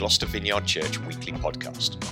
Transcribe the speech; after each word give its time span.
Gloucester 0.00 0.24
Vineyard 0.24 0.64
Church 0.64 0.98
weekly 1.00 1.34
podcast. 1.34 2.02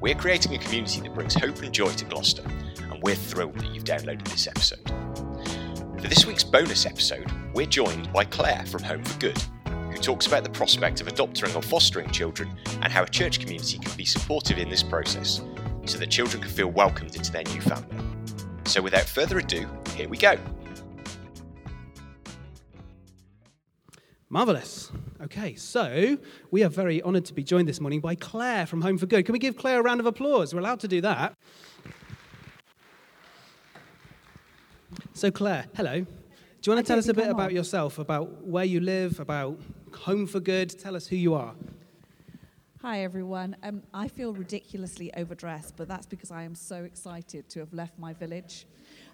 We're 0.00 0.14
creating 0.14 0.54
a 0.54 0.58
community 0.58 1.02
that 1.02 1.12
brings 1.12 1.34
hope 1.34 1.60
and 1.60 1.74
joy 1.74 1.90
to 1.90 2.06
Gloucester, 2.06 2.42
and 2.90 3.02
we're 3.02 3.14
thrilled 3.14 3.58
that 3.58 3.66
you've 3.66 3.84
downloaded 3.84 4.26
this 4.28 4.46
episode. 4.46 4.80
For 6.00 6.08
this 6.08 6.24
week's 6.24 6.42
bonus 6.42 6.86
episode, 6.86 7.30
we're 7.52 7.66
joined 7.66 8.10
by 8.14 8.24
Claire 8.24 8.64
from 8.64 8.82
Home 8.84 9.04
for 9.04 9.18
Good, 9.18 9.36
who 9.66 9.98
talks 9.98 10.26
about 10.26 10.42
the 10.42 10.48
prospect 10.48 11.02
of 11.02 11.06
adopting 11.06 11.54
or 11.54 11.60
fostering 11.60 12.10
children 12.10 12.48
and 12.80 12.90
how 12.90 13.02
a 13.02 13.08
church 13.08 13.40
community 13.40 13.76
can 13.76 13.94
be 13.94 14.06
supportive 14.06 14.56
in 14.56 14.70
this 14.70 14.82
process 14.82 15.42
so 15.84 15.98
that 15.98 16.08
children 16.08 16.42
can 16.42 16.50
feel 16.50 16.68
welcomed 16.68 17.14
into 17.14 17.30
their 17.30 17.44
new 17.44 17.60
family. 17.60 18.06
So, 18.64 18.80
without 18.80 19.04
further 19.04 19.38
ado, 19.38 19.68
here 19.94 20.08
we 20.08 20.16
go. 20.16 20.38
Marvellous. 24.30 24.90
Okay, 25.22 25.54
so 25.54 26.18
we 26.50 26.64
are 26.64 26.68
very 26.68 27.02
honoured 27.02 27.26
to 27.26 27.34
be 27.34 27.44
joined 27.44 27.68
this 27.68 27.80
morning 27.80 28.00
by 28.00 28.14
Claire 28.14 28.66
from 28.66 28.80
Home 28.80 28.98
for 28.98 29.06
Good. 29.06 29.24
Can 29.26 29.32
we 29.32 29.38
give 29.38 29.56
Claire 29.56 29.80
a 29.80 29.82
round 29.82 30.00
of 30.00 30.06
applause? 30.06 30.54
We're 30.54 30.60
allowed 30.60 30.80
to 30.80 30.88
do 30.88 31.00
that. 31.02 31.36
So, 35.12 35.30
Claire, 35.30 35.66
hello. 35.76 36.00
Do 36.00 36.06
you 36.64 36.72
want 36.74 36.84
to 36.84 36.90
tell 36.90 36.98
us 36.98 37.08
a 37.08 37.14
bit 37.14 37.28
about 37.28 37.52
yourself, 37.52 37.98
about 37.98 38.44
where 38.44 38.64
you 38.64 38.80
live, 38.80 39.20
about 39.20 39.60
Home 39.92 40.26
for 40.26 40.40
Good? 40.40 40.70
Tell 40.78 40.96
us 40.96 41.06
who 41.06 41.16
you 41.16 41.34
are. 41.34 41.54
Hi, 42.80 43.00
everyone. 43.00 43.56
Um, 43.62 43.82
I 43.92 44.08
feel 44.08 44.32
ridiculously 44.32 45.12
overdressed, 45.14 45.76
but 45.76 45.86
that's 45.86 46.06
because 46.06 46.30
I 46.30 46.42
am 46.42 46.54
so 46.54 46.84
excited 46.84 47.48
to 47.50 47.60
have 47.60 47.72
left 47.72 47.98
my 47.98 48.14
village. 48.14 48.66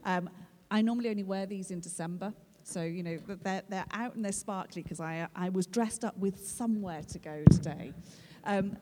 Um, 0.05 0.31
I 0.71 0.83
normally 0.83 1.11
only 1.11 1.25
wear 1.25 1.47
these 1.47 1.71
in 1.71 1.81
December, 1.81 2.33
so, 2.63 2.83
you 2.83 3.03
know, 3.03 3.19
they're, 3.43 3.63
they're 3.69 3.87
out 3.93 4.15
and 4.15 4.25
they're 4.25 4.33
sparkly 4.33 4.83
because 4.83 5.01
I, 5.01 5.27
I 5.35 5.49
was 5.49 5.67
dressed 5.67 6.05
up 6.05 6.17
with 6.19 6.47
somewhere 6.47 7.03
to 7.03 7.19
go 7.19 7.43
today. 7.51 7.93
Um, 8.45 8.77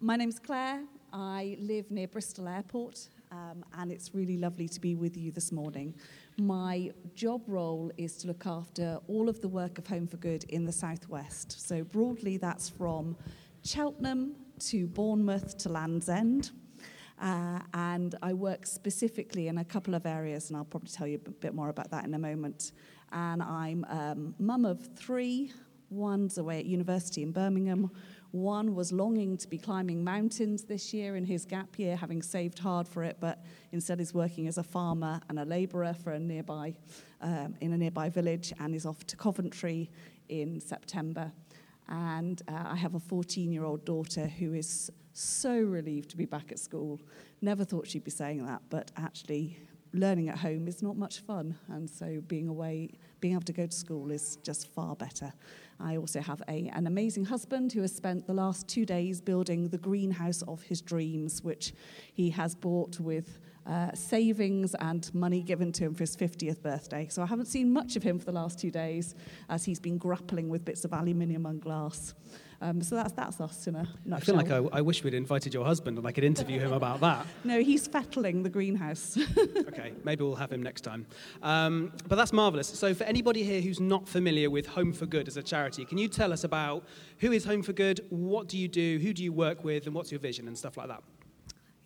my 0.00 0.16
name's 0.16 0.38
Claire. 0.38 0.82
I 1.12 1.56
live 1.60 1.90
near 1.92 2.08
Bristol 2.08 2.48
Airport, 2.48 3.08
um, 3.30 3.64
and 3.78 3.92
it's 3.92 4.14
really 4.14 4.36
lovely 4.36 4.68
to 4.68 4.80
be 4.80 4.96
with 4.96 5.16
you 5.16 5.30
this 5.30 5.52
morning. 5.52 5.94
My 6.38 6.90
job 7.14 7.42
role 7.46 7.92
is 7.96 8.16
to 8.18 8.26
look 8.26 8.46
after 8.46 8.98
all 9.06 9.28
of 9.28 9.40
the 9.40 9.46
work 9.46 9.78
of 9.78 9.86
Home 9.86 10.08
for 10.08 10.16
Good 10.16 10.42
in 10.48 10.64
the 10.64 10.72
Southwest. 10.72 11.68
So, 11.68 11.84
broadly, 11.84 12.36
that's 12.36 12.68
from 12.68 13.16
Cheltenham 13.62 14.34
to 14.58 14.88
Bournemouth 14.88 15.56
to 15.58 15.68
Land's 15.68 16.08
End. 16.08 16.50
Uh, 17.20 17.60
and 17.74 18.16
I 18.20 18.32
work 18.32 18.66
specifically 18.66 19.46
in 19.46 19.58
a 19.58 19.64
couple 19.64 19.94
of 19.94 20.06
areas, 20.06 20.50
and 20.50 20.56
I'll 20.56 20.64
probably 20.64 20.90
tell 20.90 21.06
you 21.06 21.20
a 21.24 21.30
bit 21.30 21.54
more 21.54 21.68
about 21.68 21.90
that 21.92 22.04
in 22.04 22.14
a 22.14 22.18
moment. 22.18 22.72
And 23.14 23.40
I'm 23.42 23.86
um, 23.88 24.34
mum 24.38 24.64
of 24.64 24.80
three. 24.96 25.52
One's 25.88 26.36
away 26.36 26.58
at 26.58 26.66
university 26.66 27.22
in 27.22 27.30
Birmingham. 27.30 27.90
One 28.32 28.74
was 28.74 28.90
longing 28.90 29.36
to 29.36 29.48
be 29.48 29.56
climbing 29.56 30.02
mountains 30.02 30.64
this 30.64 30.92
year 30.92 31.14
in 31.14 31.24
his 31.24 31.44
gap 31.44 31.78
year, 31.78 31.94
having 31.94 32.20
saved 32.20 32.58
hard 32.58 32.88
for 32.88 33.04
it, 33.04 33.18
but 33.20 33.44
instead 33.70 34.00
is 34.00 34.12
working 34.12 34.48
as 34.48 34.58
a 34.58 34.64
farmer 34.64 35.20
and 35.28 35.38
a 35.38 35.44
labourer 35.44 35.94
for 35.94 36.10
a 36.10 36.18
nearby, 36.18 36.74
um, 37.20 37.54
in 37.60 37.72
a 37.72 37.78
nearby 37.78 38.08
village, 38.08 38.52
and 38.58 38.74
is 38.74 38.84
off 38.84 39.06
to 39.06 39.16
Coventry 39.16 39.88
in 40.28 40.60
September. 40.60 41.30
And 41.88 42.42
uh, 42.48 42.70
I 42.70 42.74
have 42.74 42.96
a 42.96 43.00
14 43.00 43.52
year 43.52 43.64
old 43.64 43.84
daughter 43.84 44.26
who 44.26 44.54
is 44.54 44.90
so 45.12 45.56
relieved 45.56 46.10
to 46.10 46.16
be 46.16 46.24
back 46.24 46.50
at 46.50 46.58
school. 46.58 47.00
Never 47.40 47.64
thought 47.64 47.86
she'd 47.86 48.02
be 48.02 48.10
saying 48.10 48.44
that, 48.46 48.62
but 48.68 48.90
actually, 48.96 49.56
learning 49.94 50.28
at 50.28 50.38
home 50.38 50.68
is 50.68 50.82
not 50.82 50.96
much 50.96 51.20
fun. 51.20 51.56
And 51.68 51.88
so, 51.88 52.20
being 52.26 52.48
away, 52.48 52.90
being 53.20 53.34
able 53.34 53.44
to 53.44 53.52
go 53.52 53.66
to 53.66 53.76
school 53.76 54.10
is 54.10 54.36
just 54.42 54.66
far 54.74 54.96
better. 54.96 55.32
I 55.80 55.96
also 55.96 56.20
have 56.20 56.42
a, 56.48 56.68
an 56.74 56.86
amazing 56.86 57.24
husband 57.24 57.72
who 57.72 57.80
has 57.80 57.94
spent 57.94 58.26
the 58.26 58.34
last 58.34 58.68
two 58.68 58.84
days 58.84 59.20
building 59.20 59.68
the 59.68 59.78
greenhouse 59.78 60.42
of 60.42 60.62
his 60.62 60.82
dreams, 60.82 61.42
which 61.42 61.72
he 62.12 62.30
has 62.30 62.54
bought 62.54 63.00
with 63.00 63.38
uh, 63.66 63.92
savings 63.94 64.74
and 64.76 65.12
money 65.14 65.42
given 65.42 65.72
to 65.72 65.84
him 65.84 65.94
for 65.94 66.02
his 66.02 66.16
50th 66.16 66.62
birthday. 66.62 67.06
So 67.10 67.22
I 67.22 67.26
haven't 67.26 67.46
seen 67.46 67.72
much 67.72 67.96
of 67.96 68.02
him 68.02 68.18
for 68.18 68.26
the 68.26 68.32
last 68.32 68.58
two 68.58 68.70
days 68.70 69.14
as 69.48 69.64
he's 69.64 69.80
been 69.80 69.98
grappling 69.98 70.48
with 70.48 70.64
bits 70.64 70.84
of 70.84 70.92
aluminium 70.92 71.46
and 71.46 71.60
glass. 71.60 72.14
Um, 72.60 72.82
so 72.82 72.94
that's, 72.94 73.12
that's 73.12 73.40
us 73.40 73.66
in 73.66 73.74
a 73.74 73.86
nutshell. 74.06 74.38
I 74.38 74.44
feel 74.44 74.56
like 74.56 74.72
I, 74.72 74.78
I, 74.78 74.80
wish 74.80 75.04
we'd 75.04 75.12
invited 75.12 75.52
your 75.52 75.66
husband 75.66 75.98
and 75.98 76.06
I 76.06 76.12
could 76.12 76.24
interview 76.24 76.60
him 76.60 76.72
about 76.72 77.00
that. 77.00 77.26
No, 77.44 77.60
he's 77.60 77.86
fettling 77.86 78.42
the 78.42 78.48
greenhouse. 78.48 79.18
okay, 79.68 79.92
maybe 80.02 80.24
we'll 80.24 80.34
have 80.36 80.50
him 80.50 80.62
next 80.62 80.80
time. 80.80 81.04
Um, 81.42 81.92
but 82.08 82.16
that's 82.16 82.32
marvellous. 82.32 82.68
So, 82.68 82.94
for 82.94 83.04
anybody 83.04 83.42
here 83.42 83.60
who's 83.60 83.80
not 83.80 84.08
familiar 84.08 84.48
with 84.48 84.66
Home 84.68 84.94
for 84.94 85.04
Good 85.04 85.28
as 85.28 85.36
a 85.36 85.42
charity, 85.42 85.84
can 85.84 85.98
you 85.98 86.08
tell 86.08 86.32
us 86.32 86.44
about 86.44 86.84
who 87.18 87.32
is 87.32 87.44
Home 87.44 87.62
for 87.62 87.74
Good, 87.74 88.00
what 88.08 88.48
do 88.48 88.56
you 88.56 88.66
do, 88.66 88.98
who 88.98 89.12
do 89.12 89.22
you 89.22 89.32
work 89.32 89.62
with, 89.62 89.84
and 89.84 89.94
what's 89.94 90.10
your 90.10 90.20
vision 90.20 90.48
and 90.48 90.56
stuff 90.56 90.78
like 90.78 90.88
that? 90.88 91.02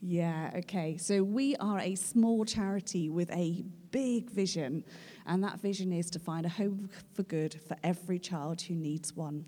Yeah, 0.01 0.51
okay. 0.59 0.97
So 0.97 1.25
we 1.25 1.57
are 1.57 1.81
a 1.81 1.97
small 1.97 2.45
charity 2.45 3.09
with 3.09 3.31
a 3.33 3.65
big 3.91 4.31
vision, 4.31 4.85
and 5.27 5.43
that 5.43 5.61
vision 5.61 5.93
is 5.93 6.09
to 6.11 6.21
find 6.21 6.47
a 6.47 6.49
home 6.49 6.89
for 7.15 7.25
good 7.25 7.61
for 7.67 7.77
every 7.83 8.21
child 8.21 8.63
who 8.63 8.75
needs 8.75 9.17
one. 9.17 9.45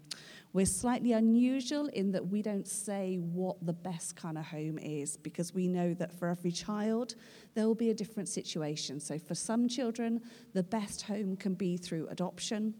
We're 0.52 0.66
slightly 0.66 1.12
unusual 1.12 1.86
in 1.86 2.10
that 2.10 2.26
we 2.26 2.42
don't 2.42 2.66
say 2.66 3.18
what 3.18 3.64
the 3.64 3.72
best 3.72 4.16
kind 4.16 4.36
of 4.36 4.44
home 4.44 4.78
is 4.78 5.16
because 5.16 5.54
we 5.54 5.68
know 5.68 5.94
that 5.94 6.12
for 6.12 6.28
every 6.28 6.50
child, 6.50 7.14
there 7.54 7.68
will 7.68 7.76
be 7.76 7.90
a 7.90 7.94
different 7.94 8.28
situation. 8.28 8.98
So 8.98 9.16
for 9.16 9.36
some 9.36 9.68
children, 9.68 10.20
the 10.52 10.64
best 10.64 11.02
home 11.02 11.36
can 11.36 11.54
be 11.54 11.76
through 11.76 12.08
adoption. 12.08 12.74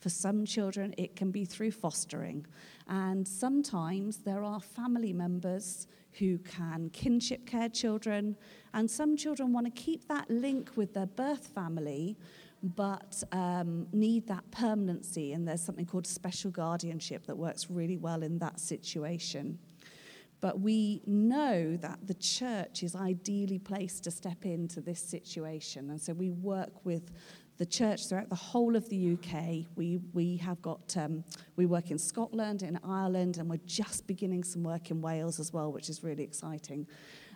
For 0.00 0.08
some 0.08 0.44
children, 0.44 0.94
it 0.98 1.16
can 1.16 1.30
be 1.30 1.44
through 1.44 1.72
fostering. 1.72 2.46
And 2.88 3.26
sometimes 3.26 4.18
there 4.18 4.42
are 4.42 4.60
family 4.60 5.12
members 5.12 5.86
who 6.12 6.38
can 6.38 6.90
kinship 6.90 7.46
care 7.46 7.68
children, 7.68 8.36
and 8.72 8.90
some 8.90 9.16
children 9.16 9.52
want 9.52 9.66
to 9.66 9.82
keep 9.82 10.08
that 10.08 10.30
link 10.30 10.70
with 10.76 10.94
their 10.94 11.06
birth 11.06 11.46
family, 11.48 12.16
but 12.62 13.22
um, 13.32 13.86
need 13.92 14.26
that 14.28 14.50
permanency. 14.50 15.32
And 15.32 15.46
there's 15.46 15.62
something 15.62 15.84
called 15.86 16.06
special 16.06 16.50
guardianship 16.50 17.26
that 17.26 17.36
works 17.36 17.70
really 17.70 17.98
well 17.98 18.22
in 18.22 18.38
that 18.38 18.60
situation. 18.60 19.58
But 20.40 20.60
we 20.60 21.02
know 21.06 21.76
that 21.76 21.98
the 22.06 22.14
church 22.14 22.82
is 22.82 22.94
ideally 22.94 23.58
placed 23.58 24.04
to 24.04 24.10
step 24.10 24.44
into 24.44 24.80
this 24.80 25.00
situation. 25.00 25.90
And 25.90 26.00
so 26.00 26.12
we 26.12 26.30
work 26.30 26.84
with 26.84 27.10
the 27.58 27.66
church 27.66 28.08
throughout 28.08 28.28
the 28.28 28.34
whole 28.34 28.76
of 28.76 28.88
the 28.88 29.14
UK. 29.14 29.66
We, 29.76 30.00
we 30.12 30.36
have 30.38 30.60
got, 30.62 30.96
um, 30.96 31.24
we 31.56 31.66
work 31.66 31.90
in 31.90 31.98
Scotland, 31.98 32.62
in 32.62 32.78
Ireland, 32.84 33.38
and 33.38 33.48
we're 33.48 33.60
just 33.66 34.06
beginning 34.06 34.44
some 34.44 34.62
work 34.62 34.90
in 34.90 35.00
Wales 35.00 35.40
as 35.40 35.52
well, 35.52 35.72
which 35.72 35.88
is 35.88 36.04
really 36.04 36.22
exciting. 36.22 36.86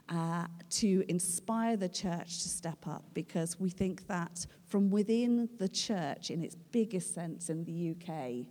Uh, 0.08 0.47
to 0.69 1.04
inspire 1.08 1.76
the 1.76 1.88
church 1.88 2.42
to 2.42 2.48
step 2.48 2.86
up 2.86 3.04
because 3.14 3.60
we 3.60 3.70
think 3.70 4.06
that 4.08 4.44
from 4.66 4.91
within 4.91 5.48
the 5.58 5.69
church, 5.69 6.31
in 6.31 6.42
its 6.42 6.56
biggest 6.72 7.14
sense 7.14 7.48
in 7.48 7.64
the 7.64 7.94
UK, 7.94 8.47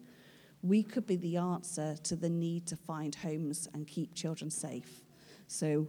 we 0.61 0.81
could 0.81 1.05
be 1.05 1.17
the 1.17 1.37
answer 1.37 1.95
to 2.03 2.15
the 2.15 2.29
need 2.29 2.65
to 2.65 2.75
find 2.75 3.13
homes 3.15 3.67
and 3.73 3.87
keep 3.87 4.13
children 4.15 4.49
safe. 4.49 5.03
So 5.47 5.87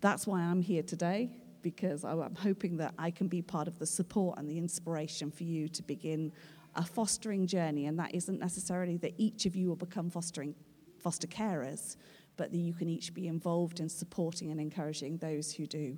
that's 0.00 0.26
why 0.26 0.40
I'm 0.40 0.62
here 0.62 0.82
today 0.82 1.30
because 1.62 2.04
I'm 2.04 2.34
hoping 2.34 2.76
that 2.78 2.94
I 2.98 3.10
can 3.10 3.28
be 3.28 3.42
part 3.42 3.68
of 3.68 3.78
the 3.78 3.86
support 3.86 4.38
and 4.38 4.48
the 4.48 4.58
inspiration 4.58 5.30
for 5.30 5.44
you 5.44 5.68
to 5.68 5.82
begin 5.82 6.32
a 6.74 6.84
fostering 6.84 7.46
journey. 7.46 7.86
And 7.86 7.98
that 7.98 8.14
isn't 8.14 8.38
necessarily 8.38 8.96
that 8.98 9.14
each 9.18 9.46
of 9.46 9.56
you 9.56 9.68
will 9.68 9.76
become 9.76 10.10
fostering 10.10 10.54
foster 10.98 11.26
carers, 11.26 11.96
but 12.36 12.50
that 12.52 12.58
you 12.58 12.72
can 12.72 12.88
each 12.88 13.14
be 13.14 13.28
involved 13.28 13.80
in 13.80 13.88
supporting 13.88 14.50
and 14.50 14.60
encouraging 14.60 15.18
those 15.18 15.52
who 15.52 15.66
do. 15.66 15.96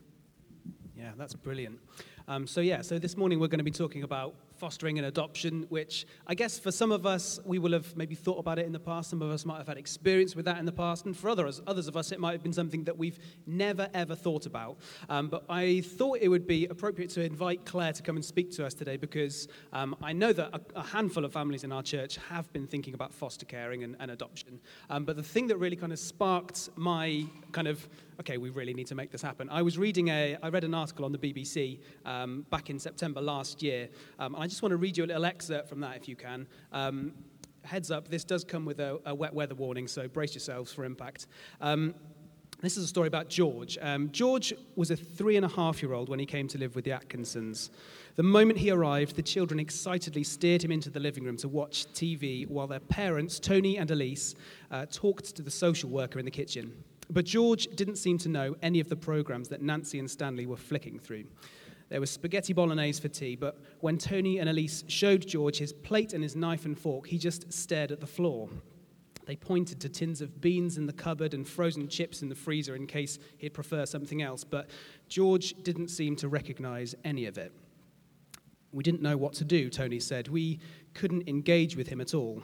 Yeah, 0.97 1.12
that's 1.17 1.35
brilliant. 1.35 1.79
Um, 2.29 2.47
so, 2.47 2.61
yeah, 2.61 2.83
so 2.83 2.99
this 2.99 3.17
morning 3.17 3.41
we're 3.41 3.49
going 3.49 3.59
to 3.59 3.65
be 3.65 3.71
talking 3.71 4.03
about 4.03 4.35
fostering 4.61 4.99
and 4.99 5.07
adoption, 5.07 5.65
which 5.71 6.07
I 6.27 6.35
guess 6.35 6.59
for 6.59 6.71
some 6.71 6.93
of 6.93 7.07
us, 7.07 7.41
we 7.47 7.59
will 7.59 7.73
have 7.73 7.97
maybe 7.97 8.15
thought 8.15 8.39
about 8.39 8.59
it 8.59 8.67
in 8.67 8.73
the 8.73 8.79
past. 8.79 9.09
Some 9.09 9.23
of 9.23 9.31
us 9.31 9.47
might 9.47 9.57
have 9.57 9.67
had 9.67 9.79
experience 9.79 10.37
with 10.37 10.45
that 10.45 10.59
in 10.59 10.67
the 10.67 10.73
past. 10.73 11.07
And 11.07 11.17
for 11.17 11.31
others, 11.31 11.62
others 11.67 11.89
of 11.89 11.97
us, 11.97 12.12
it 12.12 12.21
might 12.21 12.33
have 12.33 12.43
been 12.43 12.53
something 12.53 12.85
that 12.85 12.97
we've 12.97 13.19
never, 13.47 13.89
ever 13.95 14.15
thought 14.15 14.45
about. 14.45 14.77
Um, 15.09 15.29
but 15.29 15.45
I 15.49 15.81
thought 15.81 16.19
it 16.21 16.29
would 16.29 16.47
be 16.47 16.67
appropriate 16.67 17.09
to 17.12 17.23
invite 17.23 17.65
Claire 17.65 17.95
to 17.95 18.03
come 18.03 18.17
and 18.17 18.25
speak 18.25 18.51
to 18.53 18.67
us 18.67 18.75
today 18.75 18.99
because 18.99 19.49
um, 19.73 19.97
I 20.03 20.12
know 20.12 20.35
that 20.35 20.51
a, 20.53 20.61
a, 20.79 20.83
handful 20.83 21.25
of 21.25 21.33
families 21.33 21.65
in 21.65 21.73
our 21.73 21.83
church 21.83 22.19
have 22.29 22.53
been 22.53 22.67
thinking 22.67 22.93
about 22.93 23.15
foster 23.15 23.47
caring 23.47 23.83
and, 23.83 23.97
and 23.99 24.11
adoption. 24.11 24.61
Um, 24.91 25.06
but 25.06 25.17
the 25.17 25.23
thing 25.23 25.47
that 25.47 25.56
really 25.56 25.77
kind 25.77 25.93
of 25.93 25.99
sparked 25.99 26.69
my 26.77 27.25
kind 27.50 27.69
of 27.69 27.88
okay, 28.20 28.37
we 28.37 28.50
really 28.50 28.75
need 28.75 28.87
to 28.87 28.94
make 28.94 29.11
this 29.11 29.23
happen. 29.23 29.49
I 29.50 29.62
was 29.62 29.79
reading 29.79 30.08
a, 30.08 30.37
I 30.43 30.50
read 30.50 30.64
an 30.64 30.75
article 30.75 31.06
on 31.06 31.12
the 31.12 31.19
BBC 31.19 31.81
um, 32.05 32.44
back 32.50 32.69
in 32.69 32.79
September 32.79 33.20
last 33.20 33.62
year, 33.62 33.88
um, 34.19 34.35
and 34.35 34.44
I 34.44 34.47
just 34.47 34.62
want 34.62 34.73
to 34.73 34.76
read 34.76 34.99
you 34.99 35.05
a 35.05 35.06
little 35.06 35.25
excerpt 35.25 35.69
from 35.69 35.81
that 35.81 35.97
if 35.97 36.06
you 36.06 36.17
can. 36.17 36.47
Um, 36.70 37.12
heads 37.64 37.91
up, 37.91 38.08
this 38.08 38.25
does 38.25 38.44
come 38.44 38.64
with 38.64 38.79
a, 38.81 39.00
a, 39.06 39.14
wet 39.14 39.32
weather 39.32 39.55
warning, 39.55 39.88
so 39.88 40.06
brace 40.06 40.35
yourselves 40.35 40.73
for 40.73 40.85
impact. 40.85 41.26
Um, 41.61 41.94
This 42.62 42.76
is 42.76 42.85
a 42.85 42.88
story 42.88 43.08
about 43.08 43.31
George. 43.31 43.79
Um, 43.81 44.11
George 44.11 44.53
was 44.76 44.91
a 44.91 44.96
three 44.96 45.37
and 45.37 45.46
a 45.46 45.49
half 45.49 45.82
year 45.82 45.94
old 45.94 46.11
when 46.11 46.19
he 46.19 46.26
came 46.26 46.46
to 46.49 46.58
live 46.58 46.75
with 46.75 46.85
the 46.85 46.93
Atkinsons. 46.93 47.70
The 48.17 48.23
moment 48.23 48.58
he 48.58 48.70
arrived, 48.70 49.17
the 49.17 49.23
children 49.23 49.58
excitedly 49.58 50.25
steered 50.25 50.62
him 50.62 50.70
into 50.70 50.91
the 50.91 51.00
living 51.00 51.25
room 51.25 51.38
to 51.38 51.49
watch 51.49 51.87
TV 51.94 52.46
while 52.46 52.67
their 52.67 52.81
parents, 52.81 53.41
Tony 53.41 53.79
and 53.79 53.91
Elise, 53.91 54.35
uh, 54.70 54.85
talked 54.91 55.35
to 55.37 55.43
the 55.43 55.50
social 55.50 55.88
worker 55.88 56.19
in 56.19 56.26
the 56.26 56.31
kitchen. 56.31 56.85
But 57.11 57.25
George 57.25 57.67
didn't 57.75 57.97
seem 57.97 58.19
to 58.19 58.29
know 58.29 58.55
any 58.62 58.79
of 58.81 58.89
the 58.89 58.97
programs 58.97 59.49
that 59.49 59.62
Nancy 59.62 59.99
and 59.99 60.11
Stanley 60.11 60.47
were 60.47 60.57
flicking 60.57 60.99
through. 60.99 61.25
There 61.89 62.01
was 62.01 62.11
spaghetti 62.11 62.53
bolognese 62.53 63.03
for 63.03 63.09
tea, 63.09 63.35
but 63.35 63.59
when 63.81 63.99
Tony 63.99 64.39
and 64.39 64.49
Elise 64.49 64.85
showed 64.87 65.27
George 65.27 65.59
his 65.59 65.73
plate 65.73 66.12
and 66.12 66.23
his 66.23 66.37
knife 66.37 66.65
and 66.65 66.79
fork, 66.79 67.09
he 67.09 67.19
just 67.19 67.53
stared 67.53 67.91
at 67.91 67.99
the 67.99 68.07
floor. 68.07 68.49
They 69.27 69.35
pointed 69.35 69.81
to 69.81 69.89
tins 69.89 70.21
of 70.21 70.41
beans 70.41 70.79
in 70.79 70.87
the 70.87 70.93
cupboard 70.93 71.35
and 71.35 71.47
frozen 71.47 71.89
chips 71.89 72.23
in 72.23 72.29
the 72.29 72.35
freezer 72.37 72.77
in 72.77 72.87
case 72.87 73.19
he'd 73.39 73.55
prefer 73.55 73.87
something 73.87 74.23
else, 74.23 74.45
but 74.45 74.71
George 75.09 75.55
didn't 75.65 75.89
seem 75.89 76.15
to 76.17 76.29
recognize 76.29 76.95
any 77.05 77.27
of 77.27 77.39
it. 77.39 77.53
We 78.73 78.85
didn't 78.85 79.03
know 79.03 79.17
what 79.17 79.33
to 79.35 79.45
do, 79.45 79.69
Tony 79.69 79.99
said. 79.99 80.29
We 80.29 80.61
couldn't 80.95 81.29
engage 81.29 81.77
with 81.77 81.89
him 81.89 82.01
at 82.01 82.15
all. 82.15 82.41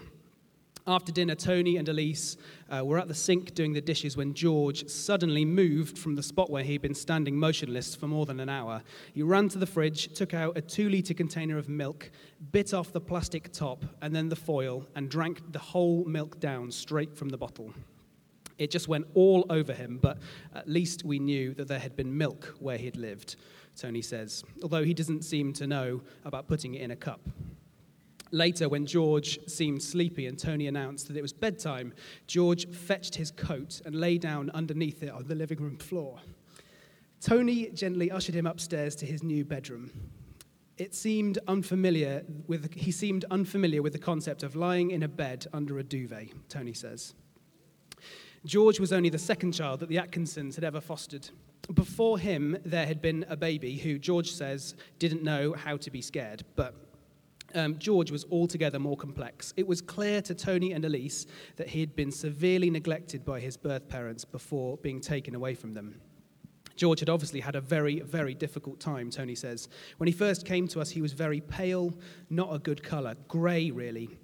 After 0.88 1.10
dinner, 1.10 1.34
Tony 1.34 1.78
and 1.78 1.88
Elise 1.88 2.36
uh, 2.70 2.84
were 2.84 3.00
at 3.00 3.08
the 3.08 3.14
sink 3.14 3.54
doing 3.54 3.72
the 3.72 3.80
dishes 3.80 4.16
when 4.16 4.34
George 4.34 4.88
suddenly 4.88 5.44
moved 5.44 5.98
from 5.98 6.14
the 6.14 6.22
spot 6.22 6.48
where 6.48 6.62
he'd 6.62 6.82
been 6.82 6.94
standing 6.94 7.36
motionless 7.36 7.96
for 7.96 8.06
more 8.06 8.24
than 8.24 8.38
an 8.38 8.48
hour. 8.48 8.82
He 9.12 9.22
ran 9.22 9.48
to 9.48 9.58
the 9.58 9.66
fridge, 9.66 10.14
took 10.14 10.32
out 10.32 10.56
a 10.56 10.60
two 10.60 10.88
litre 10.88 11.14
container 11.14 11.58
of 11.58 11.68
milk, 11.68 12.12
bit 12.52 12.72
off 12.72 12.92
the 12.92 13.00
plastic 13.00 13.52
top 13.52 13.84
and 14.00 14.14
then 14.14 14.28
the 14.28 14.36
foil, 14.36 14.86
and 14.94 15.10
drank 15.10 15.52
the 15.52 15.58
whole 15.58 16.04
milk 16.04 16.38
down 16.38 16.70
straight 16.70 17.16
from 17.16 17.30
the 17.30 17.38
bottle. 17.38 17.74
It 18.56 18.70
just 18.70 18.86
went 18.86 19.08
all 19.14 19.44
over 19.50 19.72
him, 19.72 19.98
but 20.00 20.18
at 20.54 20.68
least 20.68 21.04
we 21.04 21.18
knew 21.18 21.52
that 21.54 21.66
there 21.66 21.80
had 21.80 21.96
been 21.96 22.16
milk 22.16 22.54
where 22.60 22.78
he'd 22.78 22.96
lived, 22.96 23.34
Tony 23.76 24.02
says, 24.02 24.44
although 24.62 24.84
he 24.84 24.94
doesn't 24.94 25.24
seem 25.24 25.52
to 25.54 25.66
know 25.66 26.02
about 26.24 26.46
putting 26.46 26.74
it 26.74 26.80
in 26.80 26.92
a 26.92 26.96
cup. 26.96 27.20
Later, 28.32 28.68
when 28.68 28.86
George 28.86 29.38
seemed 29.46 29.82
sleepy 29.82 30.26
and 30.26 30.38
Tony 30.38 30.66
announced 30.66 31.08
that 31.08 31.16
it 31.16 31.22
was 31.22 31.32
bedtime, 31.32 31.94
George 32.26 32.68
fetched 32.68 33.14
his 33.14 33.30
coat 33.30 33.80
and 33.84 33.94
lay 33.94 34.18
down 34.18 34.50
underneath 34.50 35.02
it 35.02 35.10
on 35.10 35.26
the 35.28 35.34
living 35.34 35.60
room 35.60 35.78
floor. 35.78 36.18
Tony 37.20 37.70
gently 37.70 38.10
ushered 38.10 38.34
him 38.34 38.46
upstairs 38.46 38.94
to 38.96 39.06
his 39.06 39.22
new 39.22 39.44
bedroom. 39.44 39.90
It 40.76 40.94
seemed 40.94 41.38
unfamiliar 41.48 42.24
with, 42.46 42.72
he 42.74 42.90
seemed 42.90 43.24
unfamiliar 43.30 43.80
with 43.80 43.94
the 43.94 43.98
concept 43.98 44.42
of 44.42 44.56
lying 44.56 44.90
in 44.90 45.02
a 45.02 45.08
bed 45.08 45.46
under 45.52 45.78
a 45.78 45.82
duvet, 45.82 46.28
Tony 46.48 46.74
says. 46.74 47.14
George 48.44 48.78
was 48.78 48.92
only 48.92 49.08
the 49.08 49.18
second 49.18 49.52
child 49.52 49.80
that 49.80 49.88
the 49.88 49.98
Atkinsons 49.98 50.54
had 50.54 50.64
ever 50.64 50.80
fostered. 50.80 51.30
Before 51.72 52.18
him, 52.18 52.58
there 52.64 52.86
had 52.86 53.00
been 53.00 53.24
a 53.28 53.36
baby 53.36 53.76
who, 53.76 53.98
George 53.98 54.30
says, 54.30 54.76
didn't 54.98 55.24
know 55.24 55.54
how 55.54 55.76
to 55.78 55.90
be 55.90 56.00
scared, 56.00 56.44
but 56.54 56.85
um, 57.54 57.78
George 57.78 58.10
was 58.10 58.24
altogether 58.30 58.78
more 58.78 58.96
complex. 58.96 59.54
It 59.56 59.66
was 59.66 59.80
clear 59.80 60.20
to 60.22 60.34
Tony 60.34 60.72
and 60.72 60.84
Elise 60.84 61.26
that 61.56 61.68
he 61.68 61.80
had 61.80 61.94
been 61.94 62.10
severely 62.10 62.70
neglected 62.70 63.24
by 63.24 63.40
his 63.40 63.56
birth 63.56 63.88
parents 63.88 64.24
before 64.24 64.76
being 64.78 65.00
taken 65.00 65.34
away 65.34 65.54
from 65.54 65.74
them. 65.74 66.00
George 66.76 67.00
had 67.00 67.08
obviously 67.08 67.40
had 67.40 67.56
a 67.56 67.60
very, 67.60 68.00
very 68.00 68.34
difficult 68.34 68.78
time, 68.78 69.10
Tony 69.10 69.34
says. 69.34 69.68
When 69.96 70.06
he 70.06 70.12
first 70.12 70.44
came 70.44 70.68
to 70.68 70.80
us, 70.80 70.90
he 70.90 71.00
was 71.00 71.14
very 71.14 71.40
pale, 71.40 71.94
not 72.28 72.54
a 72.54 72.58
good 72.58 72.82
colour, 72.82 73.14
grey, 73.28 73.70
really. 73.70 74.18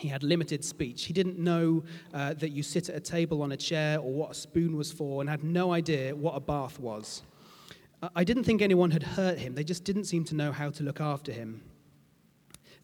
He 0.00 0.08
had 0.08 0.24
limited 0.24 0.64
speech. 0.64 1.04
He 1.04 1.12
didn't 1.12 1.38
know 1.38 1.84
uh, 2.12 2.34
that 2.34 2.50
you 2.50 2.64
sit 2.64 2.88
at 2.88 2.96
a 2.96 3.00
table 3.00 3.42
on 3.42 3.52
a 3.52 3.56
chair 3.56 4.00
or 4.00 4.12
what 4.12 4.32
a 4.32 4.34
spoon 4.34 4.76
was 4.76 4.90
for, 4.90 5.20
and 5.20 5.30
had 5.30 5.44
no 5.44 5.72
idea 5.72 6.16
what 6.16 6.34
a 6.34 6.40
bath 6.40 6.80
was. 6.80 7.22
I 8.14 8.24
didn't 8.24 8.44
think 8.44 8.60
anyone 8.60 8.90
had 8.90 9.02
hurt 9.02 9.38
him, 9.38 9.54
they 9.54 9.64
just 9.64 9.84
didn't 9.84 10.04
seem 10.04 10.24
to 10.24 10.34
know 10.34 10.50
how 10.50 10.70
to 10.70 10.82
look 10.82 11.00
after 11.00 11.30
him. 11.30 11.62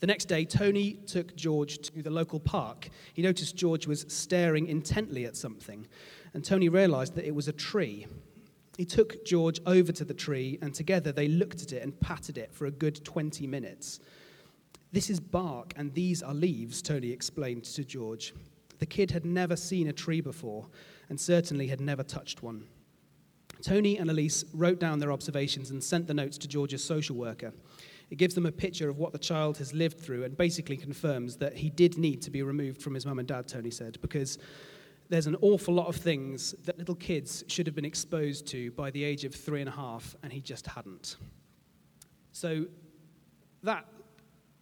The 0.01 0.07
next 0.07 0.27
day, 0.27 0.47
Tony 0.47 0.95
took 1.07 1.37
George 1.37 1.79
to 1.79 2.03
the 2.03 2.11
local 2.11 2.41
park. 2.41 2.89
He 3.13 3.21
noticed 3.21 3.55
George 3.55 3.87
was 3.87 4.07
staring 4.09 4.67
intently 4.67 5.27
at 5.27 5.37
something, 5.37 5.87
and 6.33 6.43
Tony 6.43 6.71
realized 6.71 7.15
that 7.17 7.27
it 7.27 7.35
was 7.35 7.49
a 7.49 7.53
tree. 7.53 8.07
He 8.79 8.87
took 8.87 9.27
George 9.27 9.61
over 9.67 9.93
to 9.93 10.05
the 10.07 10.15
tree, 10.15 10.59
and 10.63 10.75
together 10.75 11.13
they 11.13 11.29
looked 11.29 11.63
at 11.63 11.73
it 11.73 11.83
and 11.83 12.01
patted 12.01 12.39
it 12.39 12.51
for 12.51 12.65
a 12.65 12.71
good 12.71 13.05
20 13.05 13.47
minutes. 13.47 14.01
This 14.91 15.11
is 15.11 15.21
bark, 15.21 15.75
and 15.77 15.93
these 15.93 16.23
are 16.23 16.33
leaves, 16.33 16.81
Tony 16.81 17.11
explained 17.11 17.65
to 17.65 17.85
George. 17.85 18.33
The 18.79 18.87
kid 18.87 19.11
had 19.11 19.27
never 19.27 19.55
seen 19.55 19.89
a 19.89 19.93
tree 19.93 20.23
before, 20.23 20.67
and 21.11 21.21
certainly 21.21 21.67
had 21.67 21.81
never 21.81 22.03
touched 22.03 22.43
one. 22.43 22.65
Tony 23.61 23.99
and 23.99 24.11
Elise 24.11 24.47
wrote 24.55 24.81
down 24.81 24.99
their 24.99 25.13
observations 25.13 25.71
and 25.71 25.85
sent 25.85 26.07
the 26.07 26.15
notes 26.15 26.39
to 26.39 26.49
George's 26.49 26.83
social 26.83 27.17
worker. 27.17 27.53
It 28.11 28.19
gives 28.19 28.35
them 28.35 28.45
a 28.47 28.53
picture 28.53 28.89
of 28.89 28.99
what 28.99 29.13
the 29.13 29.19
child 29.19 29.59
has 29.59 29.73
lived 29.73 30.01
through 30.01 30.25
and 30.25 30.37
basically 30.37 30.77
confirms 30.77 31.37
that 31.37 31.57
he 31.57 31.71
did 31.71 31.97
need 31.97 32.21
to 32.23 32.31
be 32.31 32.43
removed 32.43 32.83
from 32.83 32.95
his 32.95 33.07
mum 33.07 33.21
and 33.21 33.29
dad, 33.29 33.47
Tony 33.47 33.71
said, 33.71 33.99
because 34.01 34.39
there's 35.09 35.27
an 35.27 35.37
awful 35.41 35.75
lot 35.75 35.87
of 35.87 35.97
things 35.97 36.53
that 36.65 36.79
little 36.79 36.95
kids 36.95 37.45
should 37.49 37.67
have 37.67 37.75
been 37.75 37.85
exposed 37.85 38.47
to 38.49 38.71
by 38.73 38.91
the 38.91 39.03
age 39.03 39.25
of 39.25 39.35
three 39.35 39.61
and 39.61 39.69
a 39.69 39.73
half, 39.73 40.15
and 40.23 40.33
he 40.33 40.41
just 40.41 40.67
hadn't. 40.67 41.17
So 42.33 42.67
that 43.63 43.87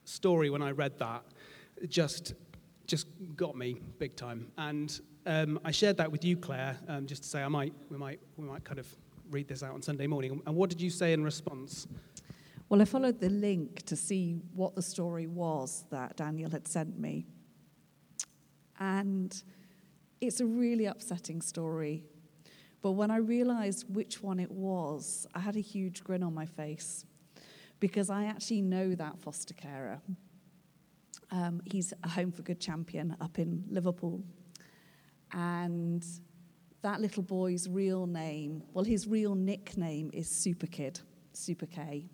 story, 0.04 0.50
when 0.50 0.62
I 0.62 0.70
read 0.70 0.98
that, 0.98 1.22
just 1.88 2.34
just 2.86 3.06
got 3.36 3.54
me 3.54 3.76
big 3.98 4.16
time. 4.16 4.50
And 4.56 4.98
um, 5.26 5.60
I 5.62 5.70
shared 5.70 5.98
that 5.98 6.10
with 6.10 6.24
you, 6.24 6.38
Claire, 6.38 6.78
um, 6.88 7.06
just 7.06 7.22
to 7.22 7.28
say 7.28 7.42
I 7.42 7.48
might 7.48 7.74
we 7.90 7.98
might 7.98 8.18
we 8.36 8.46
might 8.46 8.64
kind 8.64 8.78
of 8.78 8.86
read 9.30 9.46
this 9.46 9.62
out 9.62 9.74
on 9.74 9.82
Sunday 9.82 10.06
morning. 10.06 10.40
And 10.46 10.56
what 10.56 10.70
did 10.70 10.80
you 10.80 10.88
say 10.88 11.12
in 11.12 11.22
response? 11.22 11.86
Well, 12.68 12.82
I 12.82 12.84
followed 12.84 13.18
the 13.18 13.30
link 13.30 13.82
to 13.86 13.96
see 13.96 14.42
what 14.54 14.74
the 14.74 14.82
story 14.82 15.26
was 15.26 15.84
that 15.90 16.16
Daniel 16.16 16.50
had 16.50 16.68
sent 16.68 16.98
me. 16.98 17.26
And 18.78 19.42
it's 20.20 20.40
a 20.40 20.46
really 20.46 20.84
upsetting 20.84 21.40
story. 21.40 22.04
But 22.82 22.92
when 22.92 23.10
I 23.10 23.16
realized 23.16 23.86
which 23.88 24.22
one 24.22 24.38
it 24.38 24.50
was, 24.50 25.26
I 25.34 25.40
had 25.40 25.56
a 25.56 25.60
huge 25.60 26.04
grin 26.04 26.22
on 26.22 26.34
my 26.34 26.44
face 26.44 27.06
because 27.80 28.10
I 28.10 28.24
actually 28.24 28.60
know 28.60 28.94
that 28.94 29.18
foster 29.18 29.54
carer. 29.54 30.02
Um, 31.30 31.62
he's 31.64 31.94
a 32.04 32.08
Home 32.10 32.32
for 32.32 32.42
Good 32.42 32.60
champion 32.60 33.16
up 33.18 33.38
in 33.38 33.64
Liverpool. 33.70 34.22
And 35.32 36.04
that 36.82 37.00
little 37.00 37.22
boy's 37.22 37.66
real 37.66 38.06
name, 38.06 38.62
well, 38.74 38.84
his 38.84 39.06
real 39.06 39.34
nickname 39.34 40.10
is 40.12 40.28
Super 40.28 40.66
Kid, 40.66 41.00
Super 41.32 41.66
K. 41.66 42.10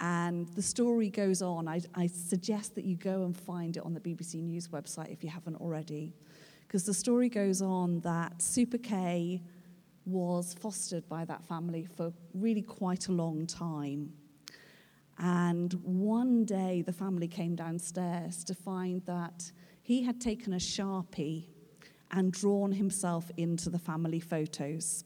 And 0.00 0.48
the 0.48 0.62
story 0.62 1.10
goes 1.10 1.42
on. 1.42 1.68
I, 1.68 1.82
I, 1.94 2.06
suggest 2.06 2.74
that 2.74 2.86
you 2.86 2.96
go 2.96 3.24
and 3.24 3.36
find 3.36 3.76
it 3.76 3.84
on 3.84 3.92
the 3.92 4.00
BBC 4.00 4.42
News 4.42 4.68
website 4.68 5.12
if 5.12 5.22
you 5.22 5.28
haven't 5.28 5.56
already. 5.56 6.14
Because 6.66 6.84
the 6.84 6.94
story 6.94 7.28
goes 7.28 7.60
on 7.60 8.00
that 8.00 8.40
Super 8.40 8.78
K 8.78 9.42
was 10.06 10.54
fostered 10.54 11.06
by 11.06 11.26
that 11.26 11.44
family 11.44 11.84
for 11.84 12.14
really 12.32 12.62
quite 12.62 13.08
a 13.08 13.12
long 13.12 13.46
time. 13.46 14.10
And 15.18 15.74
one 15.84 16.46
day 16.46 16.80
the 16.80 16.94
family 16.94 17.28
came 17.28 17.54
downstairs 17.54 18.42
to 18.44 18.54
find 18.54 19.04
that 19.04 19.52
he 19.82 20.02
had 20.02 20.18
taken 20.18 20.54
a 20.54 20.56
Sharpie 20.56 21.44
and 22.10 22.32
drawn 22.32 22.72
himself 22.72 23.30
into 23.36 23.68
the 23.68 23.78
family 23.78 24.20
photos. 24.20 25.04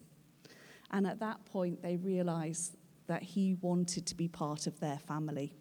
And 0.93 1.05
at 1.05 1.19
that 1.19 1.45
point, 1.47 1.83
they 1.83 1.97
realized 1.97 2.77
that 3.07 3.23
he 3.23 3.55
wanted 3.61 4.07
to 4.07 4.15
be 4.15 4.29
part 4.29 4.67
of 4.67 4.81
their 4.81 4.99
family. 4.99 5.53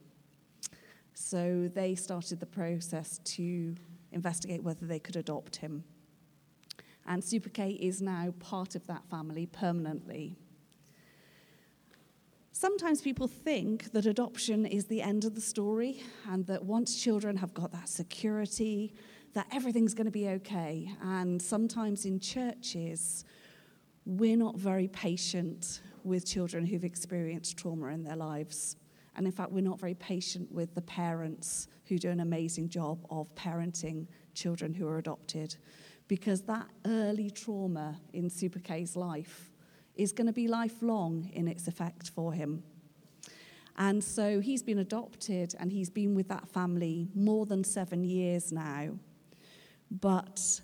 So 1.14 1.70
they 1.74 1.96
started 1.96 2.40
the 2.40 2.46
process 2.46 3.20
to 3.26 3.76
investigate 4.12 4.64
whether 4.64 4.86
they 4.86 5.00
could 5.00 5.16
adopt 5.16 5.58
him. 5.58 5.84
And 7.06 7.24
Super 7.24 7.50
K 7.50 7.72
is 7.72 8.02
now 8.02 8.34
part 8.40 8.76
of 8.76 8.88
that 8.88 9.06
family 9.10 9.46
permanently. 9.46 10.38
Sometimes 12.52 13.02
people 13.02 13.28
think 13.28 13.92
that 13.92 14.06
adoption 14.06 14.66
is 14.66 14.86
the 14.86 15.02
end 15.02 15.26
of 15.26 15.36
the 15.36 15.42
story 15.42 16.02
and 16.30 16.46
that 16.48 16.64
once 16.64 16.96
children 16.96 17.36
have 17.38 17.54
got 17.54 17.72
that 17.74 17.90
security, 17.90 18.94
that 19.34 19.48
everything's 19.52 19.94
going 19.94 20.06
to 20.06 20.12
be 20.12 20.30
okay. 20.30 20.90
And 21.02 21.42
sometimes 21.42 22.06
in 22.06 22.20
churches, 22.20 23.26
we're 24.06 24.38
not 24.38 24.58
very 24.58 24.88
patient 24.88 25.82
with 26.06 26.26
children 26.26 26.66
who've 26.66 26.84
experienced 26.84 27.58
trauma 27.58 27.88
in 27.88 28.04
their 28.04 28.16
lives. 28.16 28.78
And 29.16 29.26
in 29.26 29.32
fact, 29.32 29.52
we're 29.52 29.62
not 29.62 29.80
very 29.80 29.94
patient 29.94 30.52
with 30.52 30.74
the 30.74 30.82
parents 30.82 31.68
who 31.86 31.98
do 31.98 32.10
an 32.10 32.20
amazing 32.20 32.70
job 32.70 33.06
of 33.10 33.34
parenting 33.36 34.08
children 34.34 34.74
who 34.74 34.88
are 34.88 34.98
adopted 34.98 35.56
because 36.08 36.42
that 36.42 36.68
early 36.86 37.30
trauma 37.30 38.00
in 38.14 38.30
Super 38.30 38.60
K's 38.60 38.96
life 38.96 39.52
is 39.96 40.12
going 40.12 40.28
to 40.28 40.34
be 40.34 40.48
lifelong 40.48 41.30
in 41.34 41.48
its 41.48 41.68
effect 41.68 42.10
for 42.10 42.34
him. 42.34 42.64
And 43.78 44.04
so 44.04 44.40
he's 44.40 44.64
been 44.64 44.80
adopted 44.80 45.56
and 45.60 45.72
he's 45.72 45.90
been 45.90 46.14
with 46.16 46.28
that 46.28 46.48
family 46.50 47.10
more 47.16 47.46
than 47.46 47.64
seven 47.64 48.04
years 48.04 48.52
now. 48.52 48.92
But 49.90 50.62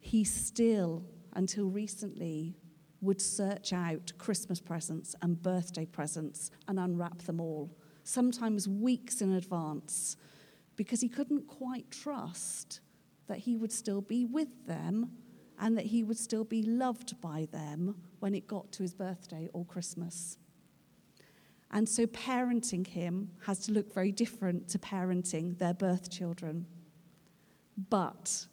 he 0.00 0.24
still 0.24 1.04
until 1.34 1.66
recently, 1.66 2.56
would 3.00 3.20
search 3.20 3.72
out 3.72 4.12
Christmas 4.18 4.60
presents 4.60 5.14
and 5.22 5.40
birthday 5.40 5.84
presents 5.84 6.50
and 6.66 6.78
unwrap 6.80 7.18
them 7.22 7.40
all, 7.40 7.70
sometimes 8.04 8.68
weeks 8.68 9.20
in 9.20 9.32
advance, 9.32 10.16
because 10.76 11.00
he 11.00 11.08
couldn't 11.08 11.46
quite 11.46 11.90
trust 11.90 12.80
that 13.26 13.38
he 13.38 13.56
would 13.56 13.72
still 13.72 14.00
be 14.00 14.24
with 14.24 14.66
them 14.66 15.10
and 15.60 15.76
that 15.76 15.86
he 15.86 16.02
would 16.02 16.18
still 16.18 16.44
be 16.44 16.62
loved 16.62 17.20
by 17.20 17.46
them 17.50 17.94
when 18.20 18.34
it 18.34 18.46
got 18.46 18.70
to 18.72 18.82
his 18.82 18.94
birthday 18.94 19.48
or 19.52 19.64
Christmas. 19.64 20.38
And 21.70 21.88
so 21.88 22.06
parenting 22.06 22.86
him 22.86 23.30
has 23.44 23.58
to 23.60 23.72
look 23.72 23.92
very 23.92 24.12
different 24.12 24.68
to 24.68 24.78
parenting 24.78 25.58
their 25.58 25.74
birth 25.74 26.10
children. 26.10 26.66
But 27.90 28.46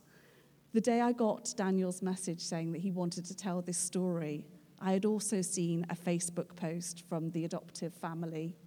the 0.76 0.82
day 0.82 1.00
I 1.00 1.14
got 1.14 1.54
Daniel's 1.56 2.02
message 2.02 2.42
saying 2.42 2.74
that 2.74 2.82
he 2.82 2.92
wanted 2.92 3.24
to 3.28 3.34
tell 3.34 3.62
this 3.62 3.78
story, 3.78 4.44
I 4.82 4.92
had 4.92 5.06
also 5.06 5.42
seen 5.42 5.86
a 5.90 5.96
Facebook 5.96 6.54
post 6.58 7.08
from 7.08 7.32
the 7.32 7.46
adoptive 7.46 7.94
family. 7.94 8.58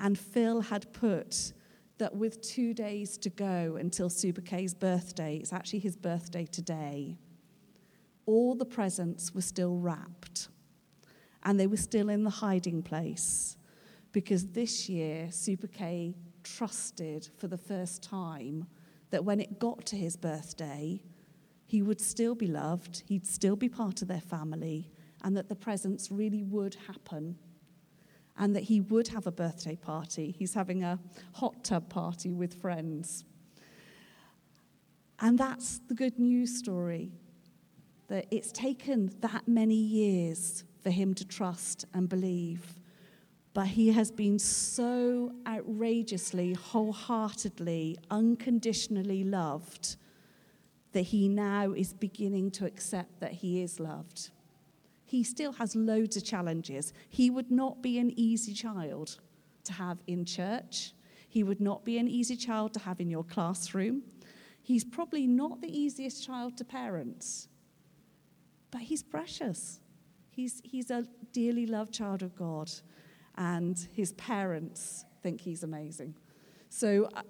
And 0.00 0.18
Phil 0.18 0.62
had 0.62 0.92
put 0.92 1.52
that 1.98 2.16
with 2.16 2.42
two 2.42 2.74
days 2.74 3.16
to 3.18 3.30
go 3.30 3.76
until 3.78 4.10
Super 4.10 4.40
K's 4.40 4.74
birthday, 4.74 5.36
it's 5.36 5.52
actually 5.52 5.78
his 5.78 5.96
birthday 5.96 6.44
today, 6.44 7.16
all 8.26 8.56
the 8.56 8.64
presents 8.64 9.32
were 9.32 9.42
still 9.42 9.76
wrapped 9.76 10.48
and 11.44 11.58
they 11.58 11.68
were 11.68 11.76
still 11.76 12.08
in 12.08 12.24
the 12.24 12.30
hiding 12.30 12.82
place 12.82 13.56
because 14.10 14.48
this 14.48 14.88
year 14.88 15.28
Super 15.30 15.68
K 15.68 16.16
trusted 16.42 17.28
for 17.38 17.46
the 17.46 17.56
first 17.56 18.02
time 18.02 18.66
that 19.10 19.24
when 19.24 19.40
it 19.40 19.58
got 19.58 19.86
to 19.86 19.96
his 19.96 20.16
birthday, 20.16 21.02
he 21.66 21.82
would 21.82 22.00
still 22.00 22.34
be 22.34 22.46
loved, 22.46 23.02
he'd 23.06 23.26
still 23.26 23.56
be 23.56 23.68
part 23.68 24.02
of 24.02 24.08
their 24.08 24.20
family, 24.20 24.90
and 25.22 25.36
that 25.36 25.48
the 25.48 25.56
presents 25.56 26.10
really 26.10 26.42
would 26.42 26.76
happen 26.86 27.36
and 28.38 28.54
that 28.54 28.64
he 28.64 28.80
would 28.80 29.08
have 29.08 29.26
a 29.26 29.32
birthday 29.32 29.76
party. 29.76 30.30
He's 30.30 30.54
having 30.54 30.82
a 30.82 30.98
hot 31.32 31.64
tub 31.64 31.88
party 31.88 32.32
with 32.32 32.54
friends. 32.60 33.24
And 35.20 35.38
that's 35.38 35.80
the 35.88 35.94
good 35.94 36.18
news 36.18 36.56
story 36.56 37.12
that 38.08 38.26
it's 38.30 38.52
taken 38.52 39.10
that 39.20 39.48
many 39.48 39.74
years 39.74 40.64
for 40.82 40.90
him 40.90 41.14
to 41.14 41.24
trust 41.26 41.86
and 41.94 42.08
believe. 42.08 42.74
But 43.56 43.68
he 43.68 43.90
has 43.92 44.10
been 44.10 44.38
so 44.38 45.32
outrageously, 45.48 46.52
wholeheartedly, 46.52 47.96
unconditionally 48.10 49.24
loved 49.24 49.96
that 50.92 51.00
he 51.00 51.28
now 51.28 51.72
is 51.72 51.92
beginning 51.92 52.50
to 52.52 52.66
accept 52.66 53.20
that 53.20 53.32
he 53.32 53.62
is 53.62 53.80
loved 53.80 54.30
he 55.06 55.22
still 55.22 55.52
has 55.52 55.76
loads 55.76 56.16
of 56.16 56.24
challenges. 56.24 56.92
He 57.08 57.30
would 57.30 57.50
not 57.50 57.80
be 57.80 57.98
an 57.98 58.12
easy 58.16 58.52
child 58.52 59.18
to 59.64 59.72
have 59.72 59.98
in 60.08 60.24
church. 60.24 60.92
He 61.28 61.44
would 61.44 61.60
not 61.60 61.84
be 61.84 61.98
an 61.98 62.08
easy 62.08 62.36
child 62.36 62.74
to 62.74 62.80
have 62.80 63.00
in 63.00 63.08
your 63.08 63.22
classroom. 63.22 64.02
He's 64.62 64.84
probably 64.84 65.28
not 65.28 65.60
the 65.60 65.68
easiest 65.68 66.26
child 66.26 66.56
to 66.58 66.64
parents, 66.64 67.48
but 68.72 68.80
he's 68.80 69.04
precious. 69.04 69.78
He's, 70.28 70.60
he's 70.64 70.90
a 70.90 71.06
dearly 71.32 71.66
loved 71.66 71.94
child 71.94 72.22
of 72.22 72.34
God, 72.34 72.70
and 73.36 73.88
his 73.92 74.12
parents 74.12 75.04
think 75.22 75.40
he's 75.40 75.62
amazing. 75.62 76.14
So 76.68 77.08
uh, 77.14 77.22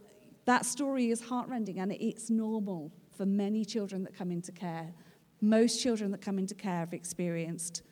that 0.44 0.64
story 0.64 1.10
is 1.10 1.20
heartrending, 1.20 1.78
and 1.78 1.92
it's 1.92 2.30
normal 2.30 2.92
for 3.16 3.26
many 3.26 3.64
children 3.64 4.04
that 4.04 4.16
come 4.16 4.30
into 4.30 4.52
care 4.52 4.92
most 5.40 5.82
children 5.82 6.10
that 6.12 6.20
come 6.20 6.38
into 6.38 6.54
care 6.54 6.80
have 6.80 6.92
experienced 6.92 7.82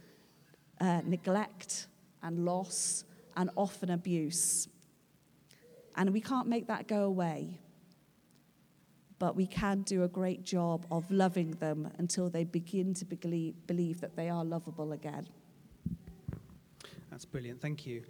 uh, 0.80 1.02
neglect 1.04 1.86
and 2.22 2.44
loss 2.44 3.04
and 3.36 3.50
often 3.56 3.90
abuse. 3.90 4.68
And 5.96 6.12
we 6.12 6.20
can't 6.20 6.48
make 6.48 6.66
that 6.68 6.88
go 6.88 7.04
away. 7.04 7.60
But 9.18 9.36
we 9.36 9.46
can 9.46 9.82
do 9.82 10.02
a 10.02 10.08
great 10.08 10.44
job 10.44 10.86
of 10.90 11.08
loving 11.10 11.52
them 11.52 11.90
until 11.98 12.28
they 12.28 12.44
begin 12.44 12.94
to 12.94 13.04
believe, 13.04 13.54
believe 13.66 14.00
that 14.00 14.16
they 14.16 14.28
are 14.28 14.44
lovable 14.44 14.92
again. 14.92 15.28
That's 17.14 17.24
brilliant. 17.24 17.60
Thank 17.60 17.86
you. 17.86 18.02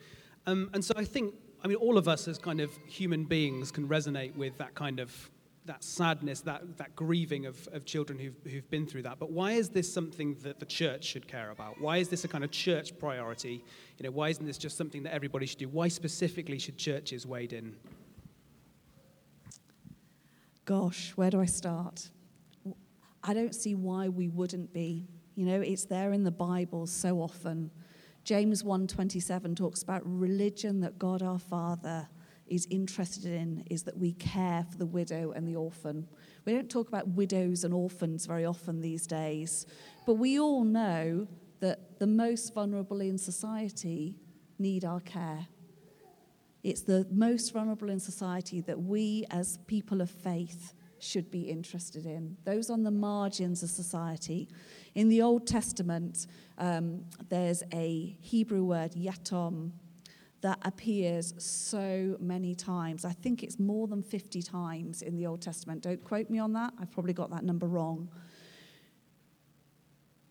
Um, 0.47 0.71
and 0.73 0.83
so 0.83 0.95
I 0.97 1.05
think, 1.05 1.35
I 1.63 1.69
mean, 1.69 1.77
all 1.77 1.99
of 1.99 2.09
us 2.09 2.27
as 2.27 2.39
kind 2.39 2.59
of 2.59 2.71
human 2.87 3.25
beings 3.27 3.71
can 3.71 3.87
resonate 3.87 4.35
with 4.35 4.57
that 4.57 4.75
kind 4.75 4.99
of 4.99 5.31
that 5.67 5.85
sadness, 5.85 6.41
that, 6.41 6.79
that 6.79 6.97
grieving 6.97 7.45
of, 7.45 7.69
of 7.73 7.85
children 7.85 8.19
who've, 8.19 8.37
who've 8.51 8.71
been 8.71 8.87
through 8.87 9.03
that. 9.03 9.19
But 9.19 9.31
why 9.31 9.53
is 9.53 9.69
this 9.69 9.93
something 9.93 10.39
that 10.43 10.59
the 10.59 10.65
church 10.65 11.05
should 11.05 11.29
care 11.29 11.51
about? 11.51 11.79
Why 11.79 11.99
is 11.99 12.09
this 12.09 12.25
a 12.25 12.29
kind 12.29 12.45
of 12.45 12.51
church 12.51 12.99
priority? 12.99 13.63
You 13.99 14.05
know, 14.05 14.11
why 14.11 14.31
isn't 14.31 14.47
this 14.47 14.57
just 14.57 14.79
something 14.79 15.03
that 15.03 15.13
everybody 15.13 15.45
should 15.45 15.59
do? 15.59 15.69
Why 15.69 15.89
specifically 15.89 16.59
should 16.59 16.79
churches 16.79 17.27
wade 17.27 17.53
in? 17.53 17.77
Gosh, 20.65 21.13
where 21.15 21.31
do 21.31 21.43
I 21.43 21.47
start? 21.47 22.09
I 23.23 23.35
don't 23.35 23.55
see 23.55 23.75
why 23.75 24.09
we 24.09 24.29
wouldn't 24.29 24.73
be. 24.73 25.09
You 25.35 25.45
know, 25.45 25.61
it's 25.61 25.85
there 25.85 26.13
in 26.13 26.25
the 26.25 26.31
Bible 26.31 26.87
so 26.87 27.21
often. 27.21 27.71
James 28.25 28.63
1:27 28.65 29.55
talks 29.55 29.83
about 29.83 30.03
religion 30.05 30.81
that 30.81 30.99
God 30.99 31.23
our 31.23 31.39
Father 31.39 32.09
is 32.47 32.67
interested 32.71 33.27
in 33.27 33.63
is 33.71 33.83
that 33.83 33.99
we 33.99 34.13
care 34.15 34.65
for 34.71 34.79
the 34.79 34.87
widow 34.87 35.33
and 35.33 35.47
the 35.47 35.57
orphan. 35.57 36.09
We 36.47 36.53
don't 36.53 36.71
talk 36.71 36.89
about 36.89 37.09
widows 37.09 37.65
and 37.65 37.75
orphans 37.75 38.25
very 38.27 38.47
often 38.47 38.81
these 38.81 39.07
days, 39.07 39.67
but 40.07 40.15
we 40.15 40.41
all 40.41 40.65
know 40.65 41.27
that 41.61 41.99
the 41.99 42.07
most 42.07 42.55
vulnerable 42.55 43.01
in 43.01 43.19
society 43.19 44.17
need 44.59 44.85
our 44.85 45.01
care. 45.01 45.49
It's 46.63 46.83
the 46.83 47.07
most 47.11 47.53
vulnerable 47.53 47.91
in 47.91 48.01
society 48.01 48.63
that 48.63 48.81
we, 48.81 49.27
as 49.31 49.59
people 49.67 50.01
of 50.01 50.11
faith, 50.11 50.73
should 51.05 51.31
be 51.31 51.43
interested 51.43 52.07
in. 52.07 52.37
Those 52.45 52.71
on 52.71 52.83
the 52.83 52.91
margins 52.91 53.63
of 53.63 53.71
society. 53.71 54.49
In 54.95 55.09
the 55.09 55.23
Old 55.23 55.47
Testament, 55.47 56.27
um, 56.59 57.05
there's 57.29 57.63
a 57.73 58.17
Hebrew 58.21 58.65
word, 58.65 58.93
yatom, 58.93 59.73
that 60.41 60.59
appears 60.63 61.33
so 61.39 62.17
many 62.21 62.55
times. 62.55 63.05
I 63.05 63.13
think 63.13 63.43
it's 63.43 63.59
more 63.59 63.87
than 63.87 64.03
50 64.03 64.43
times 64.43 65.01
in 65.01 65.17
the 65.17 65.27
Old 65.27 65.41
Testament. 65.41 65.83
Don't 65.83 66.05
quote 66.05 66.29
me 66.29 66.39
on 66.39 66.53
that. 66.53 66.75
I've 66.79 66.91
probably 66.91 67.15
got 67.15 67.31
that 67.31 67.45
number 67.45 67.67
wrong. 67.67 68.11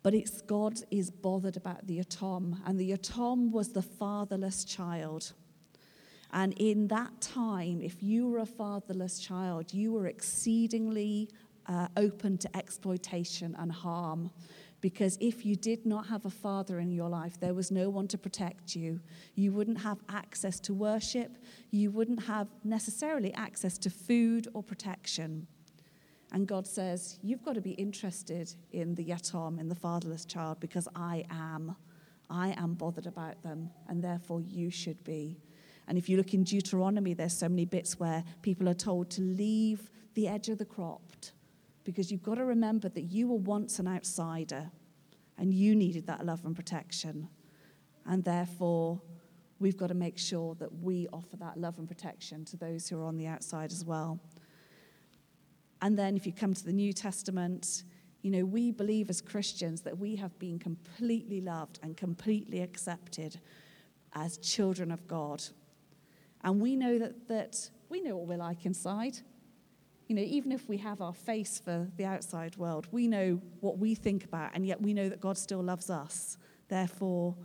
But 0.03 0.13
it's 0.13 0.41
God 0.41 0.75
is 0.91 1.09
bothered 1.09 1.57
about 1.57 1.87
the 1.87 1.99
Yatom, 1.99 2.59
and 2.65 2.79
the 2.79 2.91
Yatom 2.91 3.51
was 3.51 3.69
the 3.69 3.81
fatherless 3.81 4.65
child. 4.65 5.33
And 6.33 6.53
in 6.57 6.87
that 6.87 7.21
time, 7.21 7.81
if 7.81 8.01
you 8.01 8.27
were 8.27 8.39
a 8.39 8.45
fatherless 8.45 9.19
child, 9.19 9.71
you 9.71 9.93
were 9.93 10.07
exceedingly 10.07 11.29
uh, 11.67 11.87
open 11.95 12.39
to 12.39 12.57
exploitation 12.57 13.55
and 13.59 13.71
harm. 13.71 14.31
Because 14.81 15.17
if 15.21 15.45
you 15.45 15.55
did 15.55 15.85
not 15.85 16.07
have 16.07 16.25
a 16.25 16.31
father 16.31 16.79
in 16.79 16.91
your 16.91 17.07
life, 17.07 17.39
there 17.39 17.53
was 17.53 17.71
no 17.71 17.89
one 17.89 18.07
to 18.09 18.17
protect 18.17 18.75
you. 18.75 18.99
You 19.35 19.53
wouldn't 19.53 19.79
have 19.81 19.99
access 20.09 20.59
to 20.61 20.73
worship. 20.73 21.37
You 21.69 21.91
wouldn't 21.91 22.23
have 22.23 22.47
necessarily 22.63 23.33
access 23.35 23.77
to 23.77 23.89
food 23.91 24.47
or 24.53 24.63
protection. 24.63 25.47
And 26.33 26.47
God 26.47 26.65
says, 26.65 27.19
You've 27.21 27.43
got 27.43 27.53
to 27.53 27.61
be 27.61 27.71
interested 27.71 28.53
in 28.71 28.95
the 28.95 29.05
yatom, 29.05 29.59
in 29.59 29.69
the 29.69 29.75
fatherless 29.75 30.25
child, 30.25 30.59
because 30.59 30.87
I 30.95 31.23
am. 31.29 31.75
I 32.29 32.49
am 32.57 32.73
bothered 32.73 33.05
about 33.05 33.41
them, 33.43 33.69
and 33.87 34.03
therefore 34.03 34.41
you 34.41 34.71
should 34.71 35.01
be. 35.03 35.37
And 35.87 35.97
if 35.97 36.07
you 36.07 36.17
look 36.17 36.33
in 36.33 36.43
Deuteronomy, 36.43 37.13
there's 37.13 37.37
so 37.37 37.49
many 37.49 37.65
bits 37.65 37.99
where 37.99 38.23
people 38.41 38.69
are 38.69 38.73
told 38.73 39.09
to 39.11 39.21
leave 39.21 39.89
the 40.13 40.27
edge 40.27 40.49
of 40.49 40.57
the 40.57 40.65
cropped 40.65 41.33
because 41.83 42.11
you've 42.11 42.23
got 42.23 42.35
to 42.35 42.45
remember 42.45 42.89
that 42.89 43.03
you 43.03 43.27
were 43.27 43.37
once 43.37 43.79
an 43.79 43.87
outsider 43.87 44.71
and 45.37 45.53
you 45.53 45.75
needed 45.75 46.07
that 46.07 46.25
love 46.25 46.45
and 46.45 46.55
protection. 46.55 47.27
And 48.05 48.23
therefore, 48.23 49.01
we've 49.59 49.77
got 49.77 49.87
to 49.87 49.93
make 49.93 50.17
sure 50.17 50.55
that 50.55 50.81
we 50.81 51.07
offer 51.11 51.35
that 51.37 51.57
love 51.57 51.79
and 51.79 51.87
protection 51.87 52.45
to 52.45 52.57
those 52.57 52.87
who 52.87 52.99
are 52.99 53.05
on 53.05 53.17
the 53.17 53.27
outside 53.27 53.71
as 53.71 53.83
well. 53.83 54.19
And 55.81 55.97
then, 55.97 56.15
if 56.15 56.25
you 56.25 56.31
come 56.31 56.53
to 56.53 56.63
the 56.63 56.71
New 56.71 56.93
Testament, 56.93 57.83
you 58.21 58.31
know, 58.31 58.45
we 58.45 58.71
believe 58.71 59.09
as 59.09 59.19
Christians 59.19 59.81
that 59.81 59.97
we 59.97 60.15
have 60.15 60.37
been 60.39 60.57
completely 60.57 61.41
loved 61.41 61.79
and 61.83 61.97
completely 61.97 62.61
accepted 62.61 63.39
as 64.13 64.37
children 64.37 64.91
of 64.91 65.05
God. 65.07 65.43
And 66.43 66.59
we 66.61 66.75
know 66.75 66.99
that, 66.99 67.27
that 67.27 67.69
we 67.89 68.01
know 68.01 68.17
what 68.17 68.27
we're 68.27 68.37
like 68.37 68.65
inside. 68.65 69.17
You 70.07 70.15
know, 70.15 70.21
even 70.21 70.51
if 70.51 70.67
we 70.67 70.77
have 70.77 71.01
our 71.01 71.13
face 71.13 71.61
for 71.63 71.87
the 71.95 72.05
outside 72.05 72.57
world, 72.57 72.87
we 72.91 73.07
know 73.07 73.41
what 73.61 73.77
we 73.77 73.95
think 73.95 74.25
about, 74.25 74.51
and 74.53 74.65
yet 74.65 74.81
we 74.81 74.93
know 74.93 75.09
that 75.09 75.21
God 75.21 75.37
still 75.37 75.63
loves 75.63 75.89
us. 75.89 76.37
Therefore, 76.67 77.35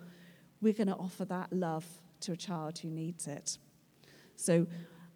we're 0.61 0.73
going 0.73 0.89
to 0.89 0.97
offer 0.97 1.25
that 1.27 1.53
love 1.53 1.87
to 2.21 2.33
a 2.33 2.37
child 2.37 2.79
who 2.79 2.89
needs 2.89 3.29
it. 3.29 3.59
So 4.35 4.67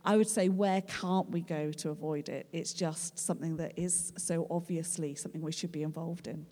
I 0.05 0.17
would 0.17 0.29
say, 0.29 0.49
where 0.49 0.83
can't 0.83 1.31
we 1.31 1.41
go 1.41 1.73
to 1.73 1.91
avoid 1.91 2.29
it? 2.29 2.47
It's 2.53 2.73
just 2.73 3.19
something 3.19 3.57
that 3.57 3.73
is 3.77 4.12
so 4.17 4.47
obviously 4.51 5.15
something 5.15 5.41
we 5.41 5.53
should 5.53 5.73
be 5.73 5.83
involved 5.83 6.29
in. 6.29 6.47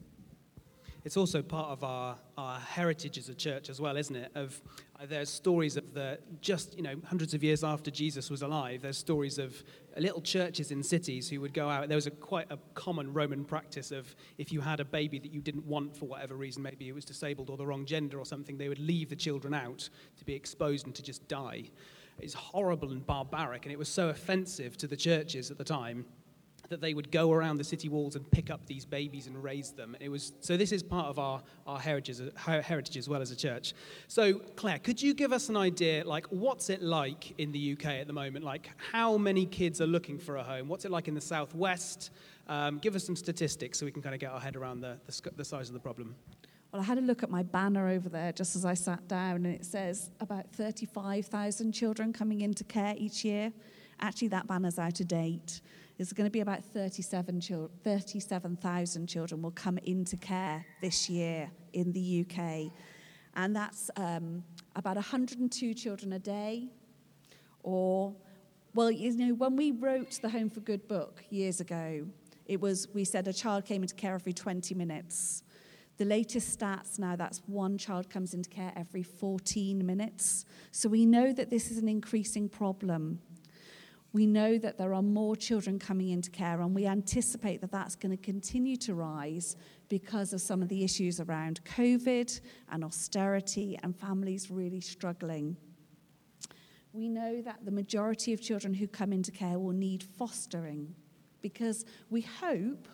It's 1.04 1.16
also 1.16 1.40
part 1.42 1.71
of 1.71 1.83
our, 1.83 2.16
our 2.37 2.59
heritage 2.59 3.16
as 3.16 3.28
a 3.28 3.35
church 3.35 3.71
as 3.71 3.80
well, 3.80 3.97
isn't 3.97 4.14
it? 4.14 4.30
Of 4.35 4.61
uh, 5.00 5.07
there's 5.09 5.30
stories 5.30 5.76
of 5.76 5.95
the 5.95 6.19
just 6.40 6.76
you 6.76 6.83
know 6.83 6.95
hundreds 7.07 7.33
of 7.33 7.42
years 7.42 7.64
after 7.64 7.90
Jesus 7.90 8.30
was 8.30 8.42
alive. 8.42 8.83
There's 8.83 8.99
stories 8.99 9.38
of 9.38 9.62
little 9.97 10.21
churches 10.21 10.71
in 10.71 10.83
cities 10.83 11.28
who 11.28 11.40
would 11.40 11.54
go 11.54 11.69
out. 11.69 11.88
There 11.88 11.97
was 11.97 12.07
a 12.07 12.11
quite 12.11 12.50
a 12.50 12.59
common 12.75 13.12
Roman 13.12 13.45
practice 13.45 13.92
of 13.92 14.14
if 14.38 14.52
you 14.52 14.61
had 14.61 14.80
a 14.80 14.85
baby 14.85 15.19
that 15.19 15.33
you 15.33 15.40
didn't 15.40 15.64
want 15.66 15.97
for 15.97 16.07
whatever 16.07 16.35
reason, 16.35 16.62
maybe 16.62 16.88
it 16.88 16.95
was 16.95 17.04
disabled 17.04 17.50
or 17.50 17.57
the 17.57 17.66
wrong 17.66 17.87
gender 17.87 18.19
or 18.19 18.26
something, 18.26 18.59
they 18.59 18.69
would 18.69 18.78
leave 18.78 19.09
the 19.09 19.16
children 19.16 19.54
out 19.54 19.88
to 20.19 20.25
be 20.25 20.35
exposed 20.35 20.87
and 20.87 20.95
to 20.95 21.02
just 21.02 21.26
die. 21.28 21.64
It's 22.19 22.35
horrible 22.35 22.92
and 22.92 23.07
barbaric, 23.07 23.64
and 23.64 23.73
it 23.73 23.78
was 23.78 23.88
so 23.88 24.11
offensive 24.11 24.76
to 24.78 24.87
the 24.87 24.97
churches 24.97 25.50
at 25.50 25.57
the 25.57 25.64
time 25.64 26.04
that 26.71 26.81
they 26.81 26.95
would 26.95 27.11
go 27.11 27.33
around 27.33 27.59
the 27.59 27.65
city 27.65 27.89
walls 27.89 28.15
and 28.17 28.29
pick 28.31 28.49
up 28.49 28.65
these 28.67 28.85
babies 28.85 29.27
and 29.27 29.43
raise 29.43 29.73
them. 29.73 29.97
It 30.00 30.09
was, 30.09 30.33
so 30.41 30.57
this 30.57 30.71
is 30.71 30.83
part 30.83 31.09
of 31.09 31.19
our, 31.19 31.43
our 31.67 31.79
heritage, 31.79 32.21
heritage 32.37 32.97
as 32.97 33.09
well 33.09 33.21
as 33.21 33.33
a 33.33 33.37
church. 33.37 33.75
So 34.07 34.35
Claire, 34.55 34.79
could 34.79 35.03
you 35.03 35.12
give 35.12 35.33
us 35.33 35.49
an 35.49 35.57
idea, 35.57 36.05
like 36.07 36.27
what's 36.29 36.71
it 36.71 36.81
like 36.81 37.39
in 37.39 37.50
the 37.50 37.73
UK 37.73 37.87
at 37.87 38.07
the 38.07 38.12
moment? 38.12 38.45
Like 38.45 38.71
how 38.93 39.19
many 39.19 39.47
kids 39.47 39.81
are 39.81 39.87
looking 39.87 40.17
for 40.17 40.37
a 40.37 40.45
home? 40.45 40.69
What's 40.69 40.85
it 40.85 40.93
like 40.93 41.09
in 41.09 41.15
the 41.15 41.21
southwest? 41.21 42.11
Um, 42.47 42.79
give 42.79 42.95
us 42.95 43.05
some 43.05 43.17
statistics 43.17 43.79
so 43.79 43.85
we 43.85 43.93
can 43.93 44.00
kind 44.00 44.15
of 44.15 44.21
get 44.21 44.31
our 44.31 44.41
head 44.41 44.55
around 44.55 44.81
the, 44.81 44.97
the, 45.07 45.31
the 45.37 45.45
size 45.45 45.69
of 45.69 45.75
the 45.75 45.81
problem. 45.81 46.15
Well, 46.73 46.81
I 46.81 46.85
had 46.85 46.99
a 46.99 47.00
look 47.00 47.25
at 47.25 47.31
my 47.31 47.43
banner 47.43 47.89
over 47.89 48.09
there 48.09 48.31
just 48.31 48.55
as 48.55 48.65
I 48.65 48.75
sat 48.75 49.09
down, 49.09 49.45
and 49.45 49.47
it 49.49 49.65
says 49.65 50.11
about 50.21 50.53
35,000 50.53 51.73
children 51.73 52.12
coming 52.12 52.43
into 52.43 52.62
care 52.62 52.95
each 52.97 53.25
year. 53.25 53.53
Actually, 53.99 54.29
that 54.29 54.47
banner's 54.47 54.79
out 54.79 55.00
of 55.00 55.09
date. 55.09 55.61
There's 56.00 56.14
going 56.14 56.26
to 56.26 56.30
be 56.30 56.40
about 56.40 56.64
37 56.64 57.69
37,000 57.85 59.07
children 59.07 59.42
will 59.42 59.50
come 59.50 59.76
into 59.85 60.16
care 60.16 60.64
this 60.80 61.11
year 61.11 61.50
in 61.75 61.92
the 61.92 62.25
UK. 62.25 62.73
And 63.35 63.54
that's 63.54 63.90
um, 63.99 64.42
about 64.75 64.97
102 64.97 65.75
children 65.75 66.14
a 66.14 66.19
day. 66.19 66.69
Or, 67.62 68.14
well, 68.73 68.90
you 68.90 69.14
know, 69.14 69.35
when 69.35 69.57
we 69.57 69.73
wrote 69.73 70.19
the 70.23 70.30
Home 70.30 70.49
for 70.49 70.61
Good 70.61 70.88
book 70.88 71.23
years 71.28 71.61
ago, 71.61 72.07
it 72.47 72.62
was, 72.62 72.88
we 72.95 73.04
said 73.04 73.28
a 73.28 73.33
child 73.35 73.66
came 73.66 73.83
into 73.83 73.95
care 73.95 74.14
every 74.14 74.33
20 74.33 74.75
minutes. 74.75 75.42
The 75.99 76.07
latest 76.07 76.59
stats 76.59 76.99
now, 76.99 77.14
that's 77.14 77.42
one 77.47 77.76
child 77.76 78.09
comes 78.09 78.33
into 78.33 78.49
care 78.49 78.73
every 78.75 79.02
14 79.02 79.85
minutes. 79.85 80.47
So 80.71 80.88
we 80.88 81.04
know 81.04 81.35
that 81.35 81.50
this 81.50 81.71
is 81.71 81.76
an 81.76 81.90
increasing 81.90 82.49
problem 82.49 83.19
we 84.12 84.26
know 84.26 84.59
that 84.59 84.76
there 84.76 84.93
are 84.93 85.02
more 85.02 85.37
children 85.37 85.79
coming 85.79 86.09
into 86.09 86.31
care, 86.31 86.61
and 86.61 86.75
we 86.75 86.87
anticipate 86.87 87.61
that 87.61 87.71
that's 87.71 87.95
going 87.95 88.17
to 88.17 88.23
continue 88.23 88.76
to 88.79 88.95
rise 88.95 89.57
because 89.88 90.33
of 90.33 90.40
some 90.40 90.62
of 90.62 90.69
the 90.69 90.83
issues 90.83 91.21
around 91.21 91.61
COVID 91.64 92.40
and 92.71 92.85
austerity 92.85 93.79
and 93.83 93.97
families 93.97 94.50
really 94.50 94.81
struggling. 94.81 95.57
We 96.93 97.09
know 97.09 97.40
that 97.43 97.64
the 97.64 97.71
majority 97.71 98.33
of 98.33 98.40
children 98.40 98.75
who 98.75 98.88
come 98.88 99.12
into 99.12 99.31
care 99.31 99.61
will 99.61 99.73
need 99.73 100.02
fostering 100.02 100.95
because 101.40 101.85
we 102.11 102.23
hope 102.23 102.88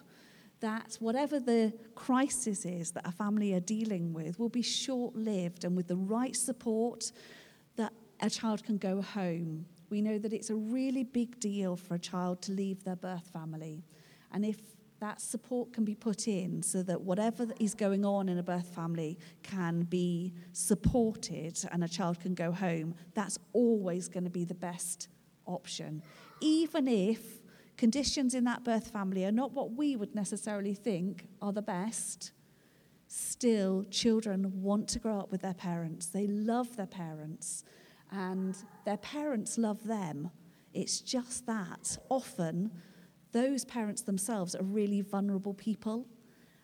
that 0.61 0.97
whatever 1.01 1.41
the 1.41 1.73
crisis 1.95 2.65
is 2.67 2.91
that 2.93 3.07
a 3.07 3.13
family 3.13 3.55
are 3.55 3.61
dealing 3.61 4.13
with 4.13 4.39
will 4.39 4.49
be 4.49 4.63
short 4.63 5.15
lived 5.15 5.65
and 5.65 5.77
with 5.77 5.89
the 5.89 5.97
right 5.97 6.37
support 6.37 7.11
that 7.77 7.93
a 8.21 8.31
child 8.31 8.65
can 8.65 8.79
go 8.79 9.01
home 9.03 9.67
we 9.91 10.01
know 10.03 10.19
that 10.19 10.33
it's 10.33 10.51
a 10.51 10.55
really 10.55 11.05
big 11.05 11.39
deal 11.41 11.77
for 11.77 11.95
a 11.95 11.99
child 11.99 12.43
to 12.43 12.53
leave 12.53 12.85
their 12.85 12.97
birth 12.97 13.27
family. 13.33 13.85
And 14.33 14.45
if 14.45 14.59
that 15.01 15.21
support 15.21 15.73
can 15.73 15.85
be 15.85 15.95
put 15.95 16.27
in 16.27 16.63
so 16.63 16.83
that 16.83 17.01
whatever 17.01 17.47
is 17.61 17.75
going 17.75 18.05
on 18.05 18.29
in 18.29 18.39
a 18.39 18.43
birth 18.43 18.69
family 18.75 19.19
can 19.43 19.83
be 19.83 20.33
supported 20.53 21.59
and 21.71 21.85
a 21.85 21.89
child 21.89 22.21
can 22.21 22.35
go 22.35 22.51
home, 22.51 22.95
that's 23.15 23.39
always 23.53 24.09
going 24.09 24.25
to 24.25 24.31
be 24.31 24.45
the 24.45 24.55
best 24.55 25.09
option. 25.47 26.03
Even 26.41 26.89
if 26.89 27.41
conditions 27.77 28.35
in 28.35 28.45
that 28.45 28.65
birth 28.65 28.91
family 28.91 29.25
are 29.25 29.33
not 29.33 29.53
what 29.53 29.73
we 29.73 29.97
would 29.97 30.15
necessarily 30.15 30.75
think 30.75 31.29
are 31.43 31.53
the 31.53 31.63
best, 31.63 32.33
still 33.07 33.85
children 33.91 34.63
want 34.63 34.89
to 34.89 34.99
grow 34.99 35.19
up 35.21 35.31
with 35.31 35.43
their 35.43 35.55
parents. 35.55 36.07
They 36.07 36.27
love 36.27 36.77
their 36.77 36.87
parents 36.87 37.65
and 38.11 38.57
their 38.85 38.97
parents 38.99 39.59
love 39.59 39.85
them. 39.85 40.31
It's 40.73 41.01
just 41.01 41.47
that 41.47 41.97
often 42.09 42.71
those 43.33 43.65
parents 43.65 44.03
themselves 44.03 44.55
are 44.55 44.63
really 44.63 45.01
vulnerable 45.01 45.55
people. 45.55 46.07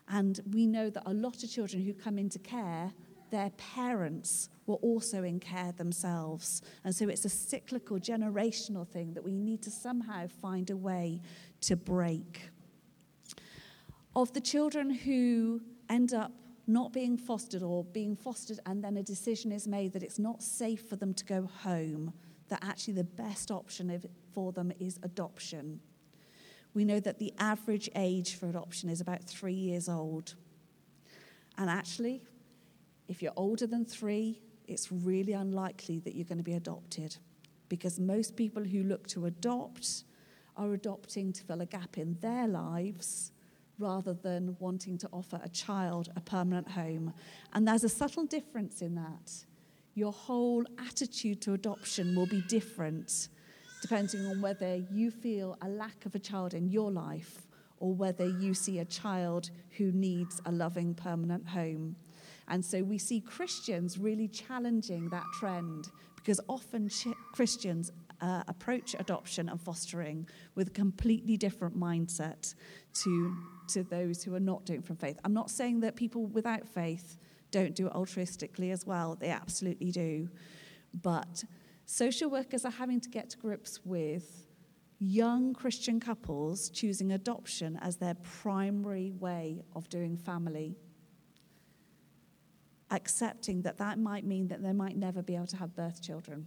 And 0.07 0.39
we 0.51 0.65
know 0.67 0.89
that 0.89 1.03
a 1.05 1.13
lot 1.13 1.43
of 1.43 1.49
children 1.49 1.83
who 1.83 1.93
come 1.93 2.17
into 2.17 2.39
care, 2.39 2.93
their 3.31 3.51
parents 3.51 4.49
were 4.65 4.75
also 4.75 5.23
in 5.23 5.39
care 5.39 5.71
themselves. 5.71 6.61
And 6.83 6.95
so 6.95 7.09
it's 7.09 7.25
a 7.25 7.29
cyclical, 7.29 7.99
generational 7.99 8.87
thing 8.87 9.13
that 9.13 9.23
we 9.23 9.31
need 9.31 9.61
to 9.63 9.71
somehow 9.71 10.27
find 10.27 10.69
a 10.69 10.77
way 10.77 11.21
to 11.61 11.75
break. 11.75 12.49
Of 14.15 14.33
the 14.33 14.41
children 14.41 14.91
who 14.91 15.61
end 15.89 16.13
up 16.13 16.31
not 16.67 16.93
being 16.93 17.17
fostered 17.17 17.63
or 17.63 17.83
being 17.83 18.15
fostered 18.15 18.59
and 18.65 18.83
then 18.83 18.97
a 18.97 19.03
decision 19.03 19.51
is 19.51 19.67
made 19.67 19.93
that 19.93 20.03
it's 20.03 20.19
not 20.19 20.41
safe 20.41 20.87
for 20.87 20.95
them 20.95 21.13
to 21.13 21.25
go 21.25 21.49
home, 21.63 22.13
that 22.49 22.63
actually 22.63 22.93
the 22.93 23.03
best 23.03 23.51
option 23.51 24.01
for 24.33 24.51
them 24.51 24.71
is 24.79 24.99
adoption. 25.03 25.79
We 26.73 26.85
know 26.85 26.99
that 27.01 27.19
the 27.19 27.33
average 27.37 27.89
age 27.95 28.35
for 28.35 28.49
adoption 28.49 28.89
is 28.89 29.01
about 29.01 29.23
three 29.23 29.53
years 29.53 29.89
old. 29.89 30.35
And 31.57 31.69
actually, 31.69 32.23
if 33.07 33.21
you're 33.21 33.33
older 33.35 33.67
than 33.67 33.85
three, 33.85 34.41
it's 34.67 34.91
really 34.91 35.33
unlikely 35.33 35.99
that 35.99 36.15
you're 36.15 36.25
going 36.25 36.37
to 36.37 36.43
be 36.43 36.53
adopted 36.53 37.17
because 37.69 37.99
most 37.99 38.35
people 38.35 38.63
who 38.63 38.83
look 38.83 39.07
to 39.07 39.25
adopt 39.25 40.03
are 40.55 40.73
adopting 40.73 41.33
to 41.33 41.43
fill 41.43 41.61
a 41.61 41.65
gap 41.65 41.97
in 41.97 42.17
their 42.21 42.47
lives 42.47 43.31
rather 43.79 44.13
than 44.13 44.55
wanting 44.59 44.97
to 44.99 45.09
offer 45.11 45.39
a 45.43 45.49
child 45.49 46.09
a 46.15 46.21
permanent 46.21 46.69
home. 46.69 47.13
And 47.53 47.67
there's 47.67 47.83
a 47.83 47.89
subtle 47.89 48.25
difference 48.25 48.81
in 48.81 48.95
that. 48.95 49.31
Your 49.95 50.11
whole 50.11 50.63
attitude 50.79 51.41
to 51.41 51.53
adoption 51.53 52.15
will 52.15 52.25
be 52.25 52.41
different 52.41 53.29
depending 53.81 54.25
on 54.27 54.39
whether 54.39 54.77
you 54.93 55.11
feel 55.11 55.57
a 55.61 55.67
lack 55.67 56.05
of 56.05 56.15
a 56.15 56.19
child 56.19 56.53
in 56.53 56.69
your 56.69 56.89
life 56.89 57.41
or 57.79 57.93
whether 57.93 58.25
you 58.25 58.53
see 58.53 58.79
a 58.79 58.85
child 58.85 59.49
who 59.71 59.91
needs 59.91 60.41
a 60.45 60.51
loving 60.53 60.93
permanent 60.93 61.45
home. 61.45 61.93
And 62.47 62.63
so 62.63 62.81
we 62.81 62.97
see 62.97 63.19
Christians 63.19 63.97
really 63.97 64.29
challenging 64.29 65.09
that 65.09 65.25
trend 65.37 65.89
because 66.15 66.39
often 66.47 66.89
Christians 67.33 67.91
uh, 68.23 68.41
approach 68.47 68.95
adoption 68.97 69.49
and 69.49 69.61
fostering 69.61 70.27
with 70.55 70.69
a 70.69 70.71
completely 70.71 71.35
different 71.35 71.77
mindset 71.77 72.55
to, 72.93 73.35
to 73.67 73.83
those 73.83 74.23
who 74.23 74.33
are 74.33 74.39
not 74.39 74.65
doing 74.65 74.81
from 74.81 74.95
faith. 74.95 75.19
I'm 75.25 75.33
not 75.33 75.51
saying 75.51 75.81
that 75.81 75.97
people 75.97 76.25
without 76.27 76.65
faith 76.65 77.17
don't 77.51 77.75
do 77.75 77.87
it 77.87 77.93
altruistically 77.93 78.71
as 78.71 78.85
well, 78.85 79.15
they 79.19 79.29
absolutely 79.29 79.91
do. 79.91 80.29
But 80.93 81.43
social 81.85 82.29
workers 82.29 82.63
are 82.63 82.71
having 82.71 83.01
to 83.01 83.09
get 83.09 83.29
to 83.31 83.37
grips 83.37 83.81
with 83.83 84.47
young 84.99 85.53
Christian 85.53 85.99
couples 85.99 86.69
choosing 86.69 87.11
adoption 87.11 87.77
as 87.81 87.97
their 87.97 88.15
primary 88.23 89.11
way 89.11 89.63
of 89.75 89.89
doing 89.89 90.15
family. 90.15 90.77
Accepting 92.89 93.63
that 93.63 93.77
that 93.79 93.99
might 93.99 94.25
mean 94.25 94.47
that 94.47 94.63
they 94.63 94.71
might 94.71 94.95
never 94.95 95.21
be 95.21 95.35
able 95.35 95.47
to 95.47 95.57
have 95.57 95.75
birth 95.75 96.01
children. 96.01 96.45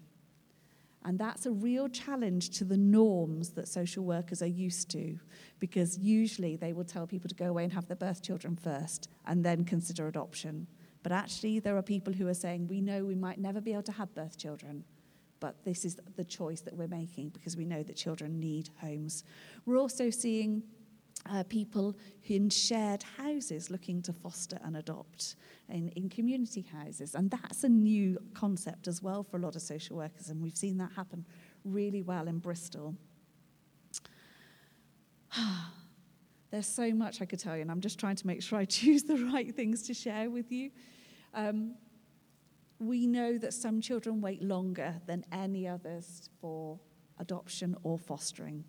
And 1.07 1.21
that's 1.21 1.47
a 1.47 1.53
real 1.53 1.89
challenge 1.89 2.51
to 2.59 2.65
the 2.65 2.77
norms 2.77 3.51
that 3.51 3.69
social 3.69 4.05
workers 4.05 4.43
are 4.43 4.47
used 4.47 4.91
to, 4.91 5.21
because 5.61 5.97
usually 5.97 6.57
they 6.57 6.73
will 6.73 6.85
tell 6.85 7.07
people 7.07 7.29
to 7.29 7.35
go 7.37 7.47
away 7.47 7.63
and 7.63 7.73
have 7.73 7.87
their 7.87 7.97
birth 7.97 8.23
children 8.23 8.57
first 8.57 9.09
and 9.25 9.45
then 9.45 9.65
consider 9.65 10.09
adoption. 10.09 10.67
But 11.05 11.13
actually, 11.13 11.61
there 11.61 11.77
are 11.77 11.83
people 11.83 12.13
who 12.13 12.27
are 12.27 12.35
saying, 12.35 12.67
we 12.67 12.81
know 12.81 13.05
we 13.05 13.15
might 13.15 13.39
never 13.39 13.61
be 13.61 13.73
able 13.73 13.85
to 13.85 13.93
have 13.93 14.13
birth 14.17 14.37
children, 14.37 14.83
but 15.39 15.65
this 15.65 15.85
is 15.85 15.97
the 16.17 16.25
choice 16.25 16.63
that 16.63 16.77
we're 16.77 16.89
making 16.89 17.29
because 17.29 17.57
we 17.57 17.65
know 17.65 17.85
that 17.85 17.95
children 17.95 18.41
need 18.41 18.71
homes. 18.81 19.23
We're 19.65 19.79
also 19.79 20.11
seeing 20.11 20.65
uh, 21.31 21.43
people 21.45 21.97
in 22.25 22.51
shared 22.51 23.03
houses 23.03 23.71
looking 23.71 24.03
to 24.03 24.13
foster 24.13 24.59
and 24.65 24.77
adopt 24.77 25.37
in, 25.69 25.89
in 25.91 26.09
community 26.09 26.63
houses. 26.63 27.15
And 27.15 27.31
that's 27.31 27.65
a 27.65 27.69
new 27.69 28.19
concept 28.35 28.89
as 28.89 29.03
well 29.03 29.23
for 29.23 29.37
a 29.37 29.41
lot 29.41 29.57
of 29.57 29.63
social 29.63 29.97
workers, 29.97 30.29
and 30.31 30.43
we've 30.43 30.57
seen 30.57 30.79
that 30.79 30.93
happen 30.95 31.25
really 31.65 32.03
well 32.03 32.29
in 32.29 32.39
Bristol. 32.39 32.95
There's 36.51 36.67
so 36.67 36.93
much 36.93 37.21
I 37.21 37.25
could 37.25 37.41
tell 37.41 37.57
you, 37.57 37.63
and 37.63 37.71
I'm 37.71 37.81
just 37.81 37.99
trying 37.99 38.17
to 38.17 38.27
make 38.27 38.43
sure 38.43 38.59
I 38.59 38.65
choose 38.81 39.03
the 39.03 39.17
right 39.17 39.55
things 39.55 39.83
to 39.85 39.95
share 39.95 40.31
with 40.31 40.51
you. 40.53 40.71
Um, 41.35 41.75
we 42.79 43.07
know 43.07 43.39
that 43.39 43.55
some 43.55 43.81
children 43.81 44.21
wait 44.21 44.43
longer 44.43 44.95
than 45.07 45.25
any 45.33 45.67
others 45.67 46.29
for 46.41 46.79
adoption 47.19 47.77
or 47.83 47.99
fostering. 47.99 48.65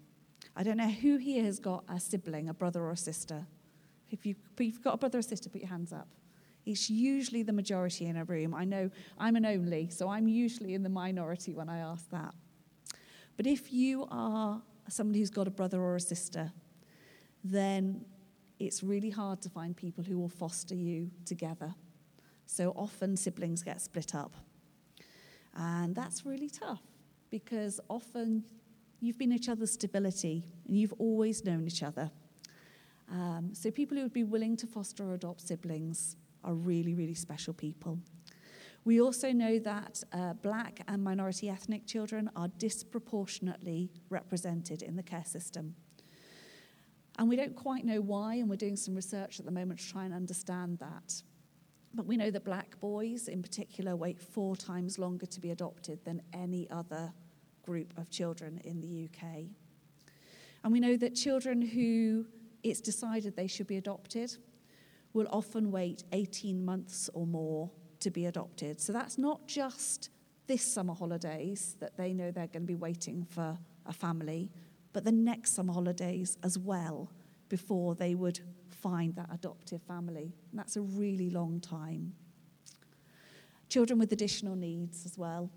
I 0.58 0.64
don't 0.64 0.78
know 0.78 0.90
who 0.90 1.18
here 1.18 1.44
has 1.44 1.60
got 1.60 1.84
a 1.88 2.00
sibling, 2.00 2.50
a 2.50 2.54
brother 2.54 2.82
or 2.82 2.90
a 2.90 2.98
sister. 2.98 3.46
If 4.10 4.26
you've, 4.26 4.38
you've 4.60 4.82
got 4.82 4.96
a 4.96 4.98
brother 4.98 5.20
or 5.20 5.22
sister, 5.22 5.50
put 5.50 5.62
your 5.62 5.70
hands 5.70 5.94
up. 5.94 6.08
It's 6.66 6.90
usually 6.90 7.44
the 7.44 7.54
majority 7.54 8.08
in 8.08 8.18
a 8.18 8.24
room. 8.24 8.56
I 8.56 8.66
know 8.66 8.90
I'm 9.20 9.36
an 9.36 9.46
only, 9.46 9.90
so 9.92 10.10
I'm 10.10 10.28
usually 10.28 10.74
in 10.74 10.82
the 10.82 10.90
minority 10.90 11.54
when 11.54 11.70
I 11.70 11.78
ask 11.78 12.10
that. 12.10 12.34
But 13.38 13.46
if 13.46 13.72
you 13.72 14.08
are 14.10 14.60
somebody 14.90 15.20
who's 15.20 15.30
got 15.30 15.48
a 15.48 15.52
brother 15.52 15.80
or 15.80 15.96
a 15.96 16.02
sister, 16.02 16.52
then 17.44 18.04
it's 18.60 18.82
really 18.82 19.12
hard 19.12 19.44
to 19.44 19.50
find 19.50 19.78
people 19.78 20.04
who 20.04 20.18
will 20.18 20.28
foster 20.28 20.74
you 20.74 21.12
together. 21.24 21.76
So 22.48 22.72
often 22.76 23.16
siblings 23.16 23.62
get 23.62 23.80
split 23.80 24.16
up. 24.16 24.34
And 25.56 25.94
that's 25.94 26.26
really 26.26 26.50
tough 26.50 26.82
because 27.30 27.80
often 27.90 28.44
you've 29.00 29.18
been 29.18 29.32
each 29.32 29.50
other's 29.50 29.72
stability 29.72 30.44
and 30.68 30.78
you've 30.78 30.94
always 31.00 31.46
known 31.46 31.68
each 31.68 31.84
other. 31.84 32.12
Um, 33.12 33.52
so 33.54 33.72
people 33.72 33.98
who 33.98 34.04
would 34.04 34.14
be 34.14 34.24
willing 34.24 34.58
to 34.58 34.68
foster 34.68 35.04
or 35.04 35.14
adopt 35.14 35.42
siblings 35.42 36.16
are 36.44 36.54
really, 36.54 36.94
really 36.94 37.14
special 37.14 37.54
people. 37.54 38.00
We 38.86 39.02
also 39.02 39.32
know 39.34 39.60
that 39.60 40.02
uh, 40.14 40.34
black 40.34 40.80
and 40.88 41.04
minority 41.04 41.50
ethnic 41.50 41.86
children 41.86 42.30
are 42.36 42.48
disproportionately 42.58 43.92
represented 44.10 44.82
in 44.82 44.96
the 44.96 45.04
care 45.04 45.26
system. 45.26 45.76
And 47.20 47.28
we 47.28 47.36
don't 47.36 47.56
quite 47.56 47.84
know 47.84 48.00
why, 48.00 48.36
and 48.36 48.50
we're 48.50 48.56
doing 48.56 48.78
some 48.78 48.96
research 48.96 49.40
at 49.40 49.46
the 49.46 49.52
moment 49.52 49.80
to 49.80 49.92
try 49.92 50.06
and 50.06 50.14
understand 50.14 50.80
that. 50.80 51.22
But 51.94 52.06
we 52.06 52.16
know 52.16 52.30
that 52.30 52.46
black 52.46 52.80
boys, 52.80 53.28
in 53.28 53.42
particular, 53.42 53.96
wait 53.96 54.22
four 54.22 54.56
times 54.56 55.00
longer 55.00 55.26
to 55.26 55.42
be 55.42 55.52
adopted 55.52 56.04
than 56.06 56.22
any 56.32 56.70
other 56.70 57.12
group 57.68 57.94
of 57.98 58.10
children 58.10 58.62
in 58.64 58.80
the 58.80 59.08
UK. 59.08 59.44
And 60.64 60.72
we 60.72 60.80
know 60.80 60.96
that 60.96 61.16
children 61.16 61.62
who 61.62 62.26
it's 62.64 62.80
decided 62.80 63.36
they 63.36 63.48
should 63.48 63.68
be 63.68 63.78
adopted 63.78 64.38
will 65.14 65.28
often 65.32 65.70
wait 65.70 66.04
18 66.14 66.64
months 66.64 67.10
or 67.14 67.28
more 67.28 67.70
to 68.00 68.10
be 68.10 68.26
adopted. 68.26 68.80
So 68.80 68.94
that's 68.94 69.18
not 69.18 69.48
just 69.48 70.10
this 70.48 70.64
summer 70.64 70.94
holidays 70.94 71.76
that 71.82 71.98
they 71.98 72.14
know 72.14 72.32
they're 72.32 72.48
going 72.48 72.64
to 72.64 72.74
be 72.76 72.76
waiting 72.76 73.26
for 73.30 73.58
a 73.86 73.94
family, 73.94 74.50
but 74.94 75.04
the 75.04 75.12
next 75.12 75.54
summer 75.54 75.74
holidays 75.74 76.38
as 76.44 76.58
well 76.58 77.12
before 77.50 77.96
they 77.96 78.16
would 78.16 78.40
find 78.70 79.14
that 79.16 79.28
adoptive 79.32 79.82
family. 79.82 80.34
And 80.52 80.60
that's 80.60 80.78
a 80.78 80.82
really 80.82 81.30
long 81.30 81.60
time. 81.60 82.14
Children 83.68 84.00
with 84.00 84.14
additional 84.14 84.56
needs 84.56 85.06
as 85.06 85.18
well, 85.18 85.50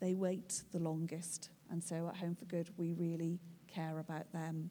they 0.00 0.14
wait 0.14 0.62
the 0.72 0.78
longest. 0.78 1.50
And 1.70 1.82
so 1.82 2.08
at 2.08 2.16
Home 2.16 2.34
for 2.34 2.44
Good, 2.44 2.70
we 2.76 2.92
really 2.92 3.40
care 3.66 3.98
about 3.98 4.32
them. 4.32 4.70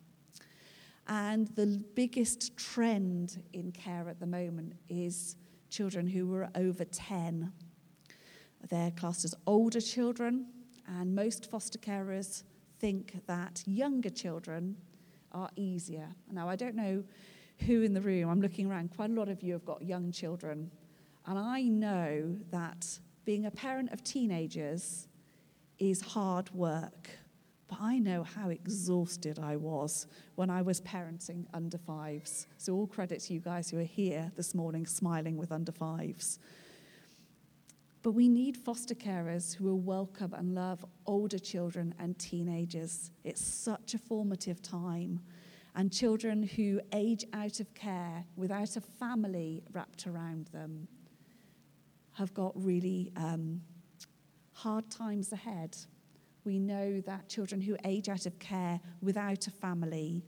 And 1.08 1.48
the 1.50 1.84
biggest 1.96 2.58
trend 2.58 3.44
in 3.54 3.72
care 3.72 4.10
at 4.10 4.20
the 4.20 4.26
moment 4.26 4.74
is 4.90 5.36
children 5.70 6.08
who 6.08 6.34
are 6.36 6.50
over 6.56 6.84
10. 6.84 7.52
They're 8.70 8.92
classed 8.92 9.26
as 9.26 9.36
older 9.46 9.82
children, 9.82 10.48
and 10.88 11.14
most 11.14 11.52
foster 11.52 11.78
carers 11.78 12.44
think 12.80 13.22
that 13.28 13.64
younger 13.68 14.10
children 14.10 14.78
are 15.32 15.50
easier. 15.56 16.08
Now, 16.32 16.50
I 16.50 16.56
don't 16.56 16.76
know 16.76 17.04
who 17.60 17.84
in 17.84 17.94
the 17.94 18.02
room, 18.02 18.30
I'm 18.30 18.42
looking 18.42 18.70
around, 18.70 18.96
quite 18.96 19.12
a 19.12 19.14
lot 19.14 19.30
of 19.30 19.42
you 19.44 19.54
have 19.54 19.66
got 19.66 19.82
young 19.84 20.12
children. 20.12 20.72
And 21.26 21.38
I 21.38 21.64
know 21.64 22.36
that 22.52 23.00
being 23.24 23.46
a 23.46 23.52
parent 23.52 23.92
of 23.92 24.04
teenagers 24.04 25.08
is 25.80 26.02
hard 26.02 26.50
work. 26.52 27.10
But 27.68 27.80
I 27.82 27.98
know 27.98 28.24
how 28.24 28.50
exhausted 28.50 29.40
I 29.40 29.56
was 29.56 30.08
when 30.36 30.50
I 30.50 30.62
was 30.62 30.82
parenting 30.82 31.46
under 31.54 31.78
fives. 31.78 32.48
So, 32.58 32.76
all 32.76 32.88
credit 32.88 33.22
to 33.22 33.34
you 33.34 33.40
guys 33.40 33.70
who 33.70 33.80
are 33.80 33.84
here 33.84 34.32
this 34.36 34.54
morning 34.54 34.86
smiling 34.86 35.38
with 35.38 35.52
under 35.52 35.72
fives. 35.72 36.40
But 38.04 38.12
we 38.12 38.30
need 38.30 38.56
foster 38.56 38.94
carers 38.94 39.56
who 39.56 39.64
will 39.64 39.80
welcome 39.80 40.36
and 40.36 40.54
love 40.54 40.86
older 41.08 41.40
children 41.40 41.96
and 41.98 42.18
teenagers. 42.20 43.10
It's 43.24 43.44
such 43.44 43.96
a 43.96 43.98
formative 43.98 44.62
time. 44.62 45.22
And 45.76 45.92
children 45.92 46.44
who 46.44 46.82
age 46.94 47.26
out 47.34 47.60
of 47.60 47.74
care 47.74 48.24
without 48.36 48.78
a 48.78 48.82
family 48.82 49.64
wrapped 49.74 50.06
around 50.06 50.50
them 50.54 50.88
have 52.14 52.32
got 52.36 52.54
really 52.56 53.12
um, 53.16 53.62
hard 54.56 54.90
times 54.90 55.32
ahead 55.32 55.78
we 56.46 56.60
know 56.60 57.02
that 57.02 57.28
children 57.28 57.60
who 57.60 57.76
age 57.84 58.08
out 58.08 58.26
of 58.26 58.38
care 58.40 58.80
without 59.02 59.48
a 59.48 59.52
family 59.52 60.24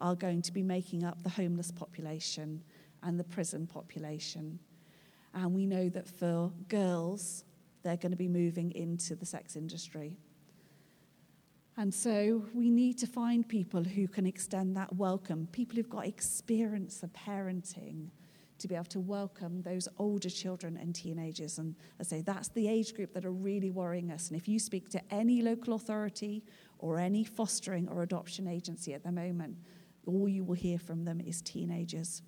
are 0.00 0.14
going 0.14 0.42
to 0.42 0.52
be 0.52 0.62
making 0.62 1.02
up 1.02 1.22
the 1.22 1.30
homeless 1.30 1.70
population 1.70 2.62
and 3.02 3.18
the 3.18 3.24
prison 3.24 3.66
population. 3.66 4.58
And 5.32 5.54
we 5.54 5.66
know 5.66 5.88
that 5.88 6.06
for 6.06 6.52
girls, 6.68 7.44
they're 7.82 7.96
going 7.96 8.12
to 8.12 8.16
be 8.16 8.28
moving 8.28 8.72
into 8.72 9.16
the 9.16 9.26
sex 9.26 9.56
industry. 9.56 10.18
And 11.76 11.92
so 11.92 12.44
we 12.54 12.70
need 12.70 12.98
to 12.98 13.06
find 13.06 13.48
people 13.48 13.82
who 13.82 14.06
can 14.06 14.26
extend 14.26 14.76
that 14.76 14.94
welcome, 14.94 15.48
people 15.50 15.76
who've 15.76 15.88
got 15.88 16.06
experience 16.06 17.02
of 17.02 17.10
parenting 17.12 18.10
to 18.64 18.68
be 18.68 18.74
able 18.74 18.86
to 18.86 18.98
welcome 18.98 19.60
those 19.60 19.86
older 19.98 20.30
children 20.30 20.78
and 20.78 20.94
teenagers. 20.94 21.58
And 21.58 21.74
I 22.00 22.02
say 22.02 22.22
that's 22.22 22.48
the 22.48 22.66
age 22.66 22.94
group 22.94 23.12
that 23.12 23.26
are 23.26 23.30
really 23.30 23.70
worrying 23.70 24.10
us. 24.10 24.28
And 24.28 24.38
if 24.38 24.48
you 24.48 24.58
speak 24.58 24.88
to 24.88 25.02
any 25.10 25.42
local 25.42 25.74
authority 25.74 26.42
or 26.78 26.98
any 26.98 27.24
fostering 27.24 27.86
or 27.88 28.02
adoption 28.02 28.48
agency 28.48 28.94
at 28.94 29.04
the 29.04 29.12
moment, 29.12 29.58
all 30.06 30.26
you 30.26 30.44
will 30.44 30.54
hear 30.54 30.78
from 30.78 31.04
them 31.04 31.20
is 31.20 31.42
teenagers 31.42 32.22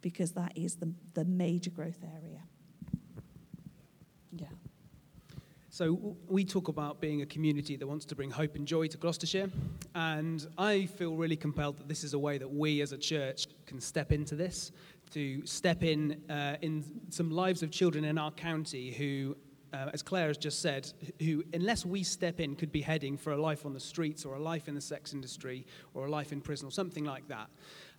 because 0.00 0.30
that 0.32 0.52
is 0.54 0.76
the, 0.76 0.94
the 1.14 1.24
major 1.24 1.70
growth 1.70 2.04
area. 2.04 2.42
Yeah. 4.30 4.46
So, 5.70 6.16
we 6.28 6.44
talk 6.44 6.68
about 6.68 7.00
being 7.00 7.22
a 7.22 7.26
community 7.26 7.76
that 7.76 7.86
wants 7.86 8.04
to 8.06 8.14
bring 8.14 8.30
hope 8.30 8.54
and 8.54 8.66
joy 8.66 8.86
to 8.88 8.96
Gloucestershire. 8.96 9.50
And 9.94 10.46
I 10.56 10.86
feel 10.86 11.16
really 11.16 11.36
compelled 11.36 11.78
that 11.78 11.88
this 11.88 12.04
is 12.04 12.14
a 12.14 12.18
way 12.18 12.38
that 12.38 12.48
we 12.48 12.80
as 12.80 12.92
a 12.92 12.98
church 12.98 13.46
can 13.66 13.80
step 13.80 14.12
into 14.12 14.36
this 14.36 14.72
to 15.12 15.44
step 15.46 15.82
in 15.82 16.20
uh, 16.30 16.56
in 16.62 16.84
some 17.10 17.30
lives 17.30 17.62
of 17.62 17.70
children 17.70 18.04
in 18.04 18.18
our 18.18 18.30
county 18.30 18.92
who, 18.92 19.36
uh, 19.72 19.90
as 19.92 20.02
Claire 20.02 20.28
has 20.28 20.38
just 20.38 20.60
said, 20.60 20.92
who, 21.20 21.44
unless 21.52 21.84
we 21.84 22.02
step 22.02 22.40
in, 22.40 22.56
could 22.56 22.72
be 22.72 22.80
heading 22.80 23.16
for 23.16 23.32
a 23.32 23.36
life 23.36 23.66
on 23.66 23.72
the 23.72 23.80
streets 23.80 24.24
or 24.24 24.34
a 24.34 24.40
life 24.40 24.68
in 24.68 24.74
the 24.74 24.80
sex 24.80 25.12
industry 25.12 25.66
or 25.94 26.06
a 26.06 26.10
life 26.10 26.32
in 26.32 26.40
prison 26.40 26.68
or 26.68 26.70
something 26.70 27.04
like 27.04 27.26
that. 27.28 27.48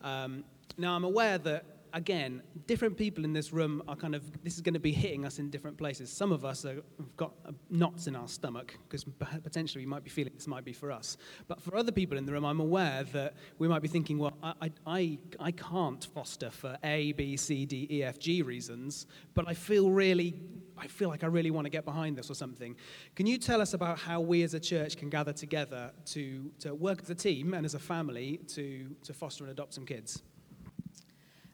Um, 0.02 0.44
now, 0.78 0.96
I'm 0.96 1.04
aware 1.04 1.38
that 1.38 1.66
again, 1.94 2.42
different 2.68 2.98
people 2.98 3.26
in 3.26 3.34
this 3.34 3.52
room 3.52 3.84
are 3.88 3.96
kind 3.96 4.16
of, 4.16 4.44
this 4.44 4.56
is 4.56 4.62
going 4.62 4.74
to 4.74 4.80
be 4.80 4.92
hitting 4.92 5.26
us 5.26 5.40
in 5.40 5.50
different 5.50 5.78
places. 5.78 6.12
Some 6.12 6.32
of 6.32 6.46
us 6.46 6.64
have 6.64 6.82
got 7.18 7.34
uh, 7.46 7.52
knots 7.70 8.08
in 8.08 8.16
our 8.16 8.28
stomach 8.28 8.78
because 8.88 9.06
potentially 9.44 9.84
we 9.84 9.90
might 9.90 10.04
be 10.04 10.10
feeling 10.10 10.34
this 10.36 10.48
might 10.48 10.66
be 10.66 10.74
for 10.74 10.92
us. 10.92 11.18
But 11.48 11.62
for 11.62 11.76
other 11.76 11.92
people 11.92 12.18
in 12.18 12.26
the 12.26 12.32
room, 12.32 12.46
I'm 12.46 12.60
aware 12.60 13.04
that 13.14 13.34
we 13.60 13.68
might 13.68 13.82
be 13.82 13.88
thinking, 13.88 14.18
well, 14.18 14.34
I, 14.42 14.72
I, 14.86 15.18
I 15.40 15.52
can't 15.52 16.04
foster 16.14 16.50
for 16.50 16.78
A, 16.84 17.12
B, 17.14 17.38
C, 17.38 17.66
D, 17.66 17.88
E, 17.90 18.04
F, 18.04 18.20
G 18.20 18.42
reasons, 18.42 19.08
but 19.34 19.48
I 19.48 19.54
feel 19.54 19.92
really, 19.92 20.36
I 20.78 20.88
feel 20.88 21.10
like 21.10 21.24
I 21.24 21.28
really 21.28 21.52
want 21.52 21.66
to 21.66 21.70
get 21.70 21.86
behind 21.86 22.18
this 22.18 22.30
or 22.30 22.36
something. 22.36 22.76
Can 23.16 23.26
you 23.28 23.38
tell 23.38 23.62
us 23.62 23.74
about 23.74 24.00
how 24.00 24.22
we 24.22 24.44
as 24.44 24.54
a 24.54 24.60
church 24.60 24.98
can 24.98 25.10
gather 25.10 25.34
together 25.34 25.92
to, 26.06 26.52
to 26.60 26.74
work 26.74 27.02
as 27.02 27.10
a 27.10 27.16
team 27.16 27.54
and 27.54 27.66
as 27.66 27.76
a 27.76 27.80
family 27.80 28.40
to, 28.50 28.88
to 29.04 29.14
foster 29.14 29.44
and 29.44 29.52
adopt 29.52 29.74
some 29.74 29.86
kids? 29.86 30.22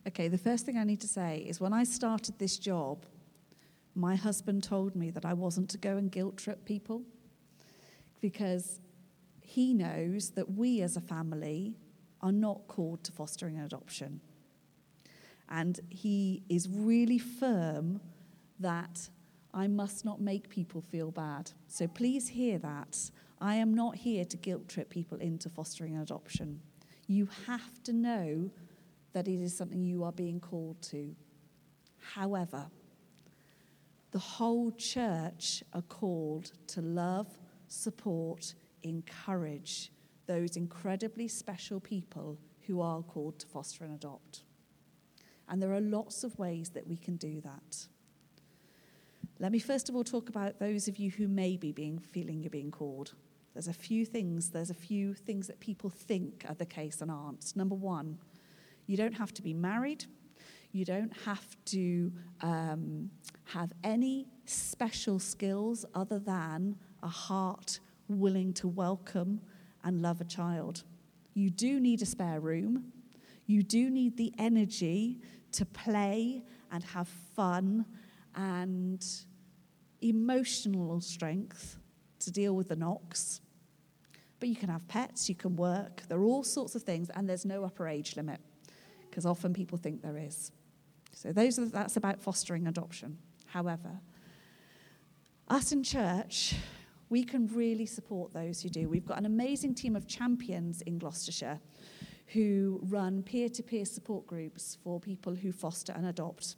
Okay, 0.07 0.29
the 0.29 0.37
first 0.37 0.65
thing 0.65 0.77
I 0.77 0.85
need 0.85 1.01
to 1.01 1.07
say 1.07 1.45
is 1.47 1.59
when 1.59 1.73
I 1.73 1.83
started 1.83 2.39
this 2.39 2.57
job, 2.57 3.05
my 3.93 4.15
husband 4.15 4.63
told 4.63 4.95
me 4.95 5.11
that 5.11 5.25
I 5.25 5.33
wasn't 5.33 5.69
to 5.71 5.77
go 5.77 5.97
and 5.97 6.09
guilt 6.09 6.37
trip 6.37 6.63
people 6.63 7.01
because 8.21 8.79
he 9.41 9.73
knows 9.73 10.29
that 10.31 10.51
we 10.53 10.81
as 10.81 10.95
a 10.95 11.01
family 11.01 11.75
are 12.21 12.31
not 12.31 12.67
called 12.67 13.03
to 13.03 13.11
fostering 13.11 13.59
adoption. 13.59 14.21
And 15.49 15.79
he 15.89 16.43
is 16.47 16.69
really 16.69 17.17
firm 17.17 17.99
that 18.59 19.09
I 19.53 19.67
must 19.67 20.05
not 20.05 20.21
make 20.21 20.47
people 20.49 20.81
feel 20.81 21.11
bad. 21.11 21.51
So 21.67 21.85
please 21.87 22.29
hear 22.29 22.59
that. 22.59 23.11
I 23.41 23.55
am 23.55 23.73
not 23.73 23.95
here 23.95 24.23
to 24.23 24.37
guilt 24.37 24.69
trip 24.69 24.89
people 24.89 25.17
into 25.17 25.49
fostering 25.49 25.97
adoption. 25.97 26.61
You 27.07 27.27
have 27.45 27.83
to 27.83 27.93
know 27.93 28.51
that 29.13 29.27
it 29.27 29.41
is 29.41 29.55
something 29.55 29.83
you 29.83 30.03
are 30.03 30.11
being 30.11 30.39
called 30.39 30.81
to. 30.83 31.15
However, 32.13 32.67
the 34.11 34.19
whole 34.19 34.71
church 34.71 35.63
are 35.73 35.81
called 35.81 36.51
to 36.67 36.81
love, 36.81 37.27
support, 37.67 38.53
encourage 38.83 39.91
those 40.25 40.55
incredibly 40.55 41.27
special 41.27 41.79
people 41.79 42.37
who 42.67 42.81
are 42.81 43.01
called 43.01 43.39
to 43.39 43.47
foster 43.47 43.83
and 43.83 43.93
adopt. 43.93 44.43
And 45.49 45.61
there 45.61 45.73
are 45.73 45.81
lots 45.81 46.23
of 46.23 46.37
ways 46.37 46.69
that 46.71 46.87
we 46.87 46.97
can 46.97 47.15
do 47.15 47.41
that. 47.41 47.87
Let 49.39 49.51
me 49.51 49.59
first 49.59 49.87
of 49.87 49.95
all 49.95 50.03
talk 50.03 50.29
about 50.29 50.59
those 50.59 50.87
of 50.87 50.97
you 50.97 51.11
who 51.11 51.27
may 51.27 51.57
be 51.57 51.71
being, 51.71 51.99
feeling 51.99 52.41
you're 52.41 52.49
being 52.49 52.71
called. 52.71 53.13
There's 53.53 53.67
a 53.67 53.73
few 53.73 54.05
things, 54.05 54.49
there's 54.49 54.69
a 54.69 54.75
few 54.75 55.13
things 55.13 55.47
that 55.47 55.59
people 55.59 55.89
think 55.89 56.45
are 56.47 56.55
the 56.55 56.65
case 56.65 57.01
and 57.01 57.09
aren't. 57.09 57.55
Number 57.55 57.75
one, 57.75 58.17
you 58.87 58.97
don't 58.97 59.13
have 59.13 59.33
to 59.35 59.41
be 59.43 59.53
married. 59.53 60.05
You 60.71 60.85
don't 60.85 61.15
have 61.25 61.45
to 61.65 62.11
um, 62.41 63.11
have 63.45 63.71
any 63.83 64.27
special 64.45 65.19
skills 65.19 65.85
other 65.93 66.19
than 66.19 66.77
a 67.03 67.07
heart 67.07 67.79
willing 68.07 68.53
to 68.53 68.67
welcome 68.67 69.41
and 69.83 70.01
love 70.01 70.21
a 70.21 70.25
child. 70.25 70.83
You 71.33 71.49
do 71.49 71.79
need 71.79 72.01
a 72.01 72.05
spare 72.05 72.39
room. 72.39 72.91
You 73.45 73.61
do 73.61 73.89
need 73.89 74.17
the 74.17 74.33
energy 74.37 75.19
to 75.53 75.65
play 75.65 76.43
and 76.71 76.83
have 76.83 77.07
fun 77.35 77.85
and 78.35 79.05
emotional 80.01 81.01
strength 81.01 81.77
to 82.19 82.31
deal 82.31 82.55
with 82.55 82.69
the 82.69 82.75
knocks. 82.75 83.41
But 84.39 84.49
you 84.49 84.55
can 84.55 84.69
have 84.69 84.87
pets, 84.87 85.27
you 85.29 85.35
can 85.35 85.55
work, 85.55 86.03
there 86.07 86.19
are 86.19 86.23
all 86.23 86.43
sorts 86.43 86.75
of 86.75 86.83
things, 86.83 87.09
and 87.15 87.27
there's 87.27 87.45
no 87.45 87.63
upper 87.63 87.87
age 87.87 88.15
limit 88.15 88.39
because 89.17 89.25
often 89.25 89.51
people 89.51 89.79
think 89.79 90.03
there 90.03 90.15
is. 90.15 90.51
So 91.11 91.31
those 91.31 91.57
are, 91.57 91.65
that's 91.65 91.97
about 91.97 92.21
fostering 92.21 92.67
adoption. 92.67 93.17
However, 93.47 93.99
us 95.47 95.71
in 95.71 95.81
church, 95.81 96.53
we 97.09 97.23
can 97.23 97.47
really 97.47 97.87
support 97.87 98.31
those 98.31 98.61
who 98.61 98.69
do. 98.69 98.87
We've 98.87 99.07
got 99.07 99.17
an 99.17 99.25
amazing 99.25 99.73
team 99.73 99.95
of 99.95 100.05
champions 100.05 100.83
in 100.83 100.99
Gloucestershire 100.99 101.59
who 102.27 102.79
run 102.83 103.23
peer 103.23 103.49
to 103.49 103.63
peer 103.63 103.85
support 103.85 104.27
groups 104.27 104.77
for 104.83 104.99
people 104.99 105.33
who 105.33 105.51
foster 105.51 105.93
and 105.93 106.05
adopt. 106.05 106.55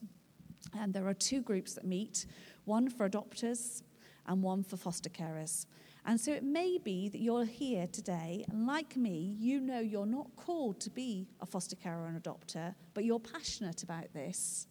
And 0.78 0.94
there 0.94 1.08
are 1.08 1.14
two 1.14 1.42
groups 1.42 1.76
that 1.76 1.86
meet 1.86 2.26
one 2.66 2.90
for 2.90 3.08
adopters 3.10 3.84
and 4.28 4.44
one 4.44 4.64
for 4.64 4.76
foster 4.76 5.10
carers. 5.10 5.66
And 6.06 6.20
so 6.20 6.32
it 6.32 6.44
may 6.44 6.78
be 6.78 7.10
that 7.10 7.20
you're 7.20 7.46
here 7.46 7.88
today, 7.88 8.46
and 8.50 8.66
like 8.66 8.96
me, 8.96 9.36
you 9.38 9.60
know 9.60 9.80
you're 9.80 10.06
not 10.06 10.36
called 10.36 10.80
to 10.82 10.90
be 10.90 11.28
a 11.42 11.46
foster 11.46 11.76
carer 11.76 12.08
and 12.08 12.22
adopter, 12.22 12.74
but 12.94 13.04
you're 13.06 13.20
passionate 13.20 13.84
about 13.84 14.14
this. 14.14 14.68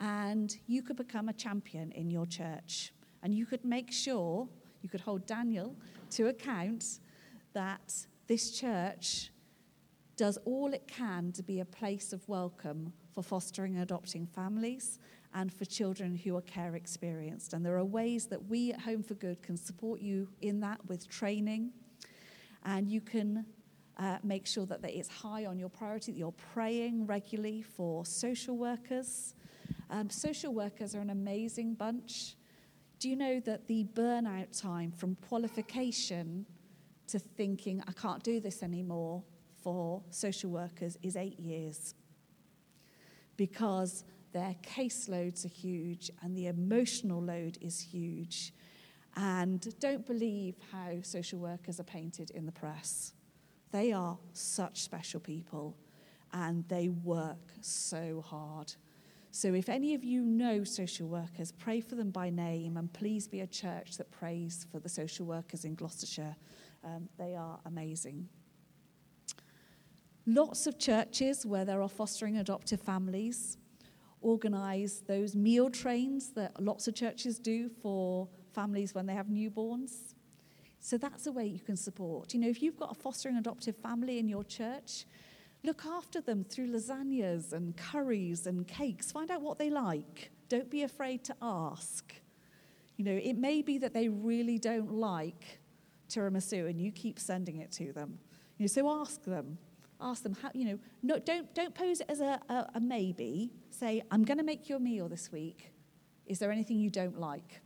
And 0.00 0.56
you 0.66 0.82
could 0.82 0.96
become 0.96 1.28
a 1.28 1.34
champion 1.34 1.92
in 1.92 2.10
your 2.10 2.26
church. 2.26 2.92
And 3.22 3.34
you 3.34 3.44
could 3.44 3.64
make 3.64 3.92
sure, 3.92 4.48
you 4.80 4.88
could 4.88 5.02
hold 5.02 5.26
Daniel 5.26 5.76
to 6.12 6.28
account 6.28 7.00
that 7.52 8.06
this 8.26 8.58
church 8.58 9.30
does 10.16 10.38
all 10.44 10.72
it 10.72 10.86
can 10.86 11.32
to 11.32 11.42
be 11.42 11.60
a 11.60 11.64
place 11.64 12.12
of 12.12 12.26
welcome 12.28 12.92
for 13.12 13.22
fostering 13.22 13.74
and 13.74 13.82
adopting 13.82 14.26
families 14.26 14.98
and 15.34 15.52
for 15.52 15.64
children 15.64 16.16
who 16.16 16.36
are 16.36 16.42
care 16.42 16.74
experienced. 16.74 17.52
And 17.52 17.64
there 17.64 17.76
are 17.76 17.84
ways 17.84 18.26
that 18.26 18.46
we 18.46 18.72
at 18.72 18.80
Home 18.80 19.02
for 19.02 19.14
Good 19.14 19.42
can 19.42 19.56
support 19.56 20.00
you 20.00 20.28
in 20.40 20.60
that 20.60 20.80
with 20.88 21.08
training. 21.08 21.70
And 22.64 22.90
you 22.90 23.00
can 23.00 23.46
uh, 23.98 24.18
make 24.22 24.46
sure 24.46 24.66
that, 24.66 24.82
that 24.82 24.96
it's 24.96 25.08
high 25.08 25.46
on 25.46 25.58
your 25.58 25.68
priority, 25.68 26.12
that 26.12 26.18
you're 26.18 26.32
praying 26.52 27.06
regularly 27.06 27.62
for 27.62 28.04
social 28.04 28.56
workers. 28.56 29.34
Um, 29.88 30.10
social 30.10 30.52
workers 30.52 30.94
are 30.94 31.00
an 31.00 31.10
amazing 31.10 31.74
bunch. 31.74 32.36
Do 32.98 33.08
you 33.08 33.16
know 33.16 33.40
that 33.40 33.66
the 33.66 33.84
burnout 33.94 34.60
time 34.60 34.90
from 34.90 35.16
qualification 35.28 36.44
to 37.08 37.18
thinking, 37.18 37.82
I 37.86 37.92
can't 37.92 38.22
do 38.22 38.40
this 38.40 38.62
anymore, 38.62 39.22
for 39.62 40.02
social 40.10 40.50
workers 40.50 40.96
is 41.02 41.16
eight 41.16 41.38
years? 41.38 41.94
Because 43.36 44.04
their 44.32 44.54
caseloads 44.62 45.44
are 45.44 45.48
huge 45.48 46.10
and 46.22 46.36
the 46.36 46.46
emotional 46.46 47.22
load 47.22 47.58
is 47.60 47.80
huge. 47.80 48.52
And 49.16 49.74
don't 49.80 50.06
believe 50.06 50.56
how 50.72 51.02
social 51.02 51.40
workers 51.40 51.80
are 51.80 51.84
painted 51.84 52.30
in 52.30 52.46
the 52.46 52.52
press. 52.52 53.12
They 53.72 53.92
are 53.92 54.18
such 54.32 54.82
special 54.82 55.20
people 55.20 55.76
and 56.32 56.66
they 56.68 56.88
work 56.88 57.52
so 57.60 58.24
hard. 58.26 58.72
So, 59.32 59.54
if 59.54 59.68
any 59.68 59.94
of 59.94 60.02
you 60.02 60.22
know 60.22 60.64
social 60.64 61.06
workers, 61.06 61.52
pray 61.52 61.80
for 61.80 61.94
them 61.94 62.10
by 62.10 62.30
name 62.30 62.76
and 62.76 62.92
please 62.92 63.28
be 63.28 63.40
a 63.40 63.46
church 63.46 63.96
that 63.96 64.10
prays 64.10 64.66
for 64.72 64.80
the 64.80 64.88
social 64.88 65.24
workers 65.24 65.64
in 65.64 65.76
Gloucestershire. 65.76 66.34
Um, 66.84 67.08
they 67.16 67.36
are 67.36 67.60
amazing. 67.64 68.28
Lots 70.26 70.66
of 70.66 70.78
churches 70.78 71.46
where 71.46 71.64
there 71.64 71.80
are 71.80 71.88
fostering 71.88 72.38
adoptive 72.38 72.80
families 72.80 73.56
organise 74.20 75.02
those 75.06 75.34
meal 75.34 75.70
trains 75.70 76.30
that 76.30 76.60
lots 76.62 76.88
of 76.88 76.94
churches 76.94 77.38
do 77.38 77.68
for 77.68 78.28
families 78.52 78.94
when 78.94 79.06
they 79.06 79.14
have 79.14 79.26
newborns. 79.26 80.14
So 80.80 80.96
that's 80.96 81.26
a 81.26 81.32
way 81.32 81.46
you 81.46 81.60
can 81.60 81.76
support. 81.76 82.32
You 82.34 82.40
know, 82.40 82.48
if 82.48 82.62
you've 82.62 82.76
got 82.76 82.90
a 82.90 82.94
fostering 82.94 83.36
adoptive 83.36 83.76
family 83.76 84.18
in 84.18 84.28
your 84.28 84.44
church, 84.44 85.04
look 85.62 85.84
after 85.84 86.20
them 86.20 86.44
through 86.44 86.68
lasagnas 86.68 87.52
and 87.52 87.76
curries 87.76 88.46
and 88.46 88.66
cakes. 88.66 89.12
Find 89.12 89.30
out 89.30 89.42
what 89.42 89.58
they 89.58 89.70
like. 89.70 90.30
Don't 90.48 90.70
be 90.70 90.82
afraid 90.82 91.22
to 91.24 91.36
ask. 91.42 92.14
You 92.96 93.04
know, 93.04 93.20
it 93.22 93.36
may 93.36 93.62
be 93.62 93.78
that 93.78 93.94
they 93.94 94.08
really 94.08 94.58
don't 94.58 94.92
like 94.92 95.60
tiramisu 96.08 96.68
and 96.68 96.80
you 96.80 96.90
keep 96.90 97.18
sending 97.18 97.58
it 97.58 97.70
to 97.72 97.92
them. 97.92 98.18
You 98.58 98.64
know, 98.64 98.66
so 98.66 98.90
ask 98.90 99.22
them. 99.24 99.58
Ask 100.02 100.22
them 100.22 100.34
how, 100.40 100.50
you 100.54 100.64
know, 100.64 100.78
no, 101.02 101.18
don't, 101.18 101.54
don't 101.54 101.74
pose 101.74 102.00
it 102.00 102.06
as 102.08 102.20
a, 102.20 102.40
a, 102.48 102.70
a 102.76 102.80
maybe 102.80 103.52
say, 103.70 104.02
I'm 104.10 104.24
going 104.24 104.38
to 104.38 104.44
make 104.44 104.68
you 104.68 104.76
a 104.76 104.80
meal 104.80 105.08
this 105.08 105.30
week. 105.30 105.72
Is 106.26 106.38
there 106.38 106.50
anything 106.50 106.78
you 106.78 106.90
don't 106.90 107.18
like? 107.18 107.60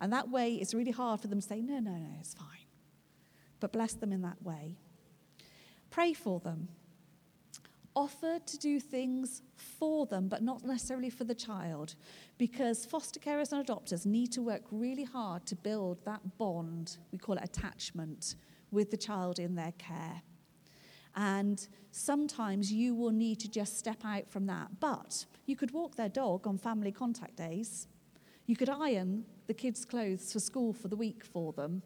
And 0.00 0.12
that 0.12 0.30
way, 0.30 0.54
it's 0.54 0.74
really 0.74 0.92
hard 0.92 1.20
for 1.20 1.26
them 1.26 1.40
to 1.40 1.46
say, 1.46 1.60
no, 1.60 1.80
no, 1.80 1.90
no, 1.90 2.16
it's 2.20 2.34
fine. 2.34 2.46
But 3.60 3.72
bless 3.72 3.94
them 3.94 4.12
in 4.12 4.22
that 4.22 4.42
way. 4.42 4.78
Pray 5.90 6.14
for 6.14 6.38
them. 6.40 6.68
Offer 7.96 8.38
to 8.46 8.58
do 8.58 8.78
things 8.78 9.42
for 9.56 10.06
them, 10.06 10.28
but 10.28 10.40
not 10.40 10.64
necessarily 10.64 11.10
for 11.10 11.24
the 11.24 11.34
child, 11.34 11.96
because 12.36 12.86
foster 12.86 13.18
carers 13.18 13.50
and 13.50 13.66
adopters 13.66 14.06
need 14.06 14.30
to 14.32 14.42
work 14.42 14.62
really 14.70 15.02
hard 15.02 15.44
to 15.46 15.56
build 15.56 16.04
that 16.04 16.38
bond, 16.38 16.98
we 17.10 17.18
call 17.18 17.36
it 17.36 17.42
attachment, 17.42 18.36
with 18.70 18.92
the 18.92 18.96
child 18.96 19.40
in 19.40 19.56
their 19.56 19.72
care. 19.78 20.22
And 21.18 21.66
sometimes 21.90 22.72
you 22.72 22.94
will 22.94 23.10
need 23.10 23.40
to 23.40 23.50
just 23.50 23.76
step 23.76 24.04
out 24.04 24.30
from 24.30 24.46
that. 24.46 24.78
But 24.78 25.26
you 25.46 25.56
could 25.56 25.72
walk 25.72 25.96
their 25.96 26.08
dog 26.08 26.46
on 26.46 26.58
family 26.58 26.92
contact 26.92 27.34
days. 27.34 27.88
You 28.46 28.54
could 28.54 28.70
iron 28.70 29.24
the 29.48 29.52
kids' 29.52 29.84
clothes 29.84 30.32
for 30.32 30.38
school 30.38 30.72
for 30.72 30.86
the 30.86 30.94
week 30.94 31.24
for 31.24 31.52
them. 31.52 31.82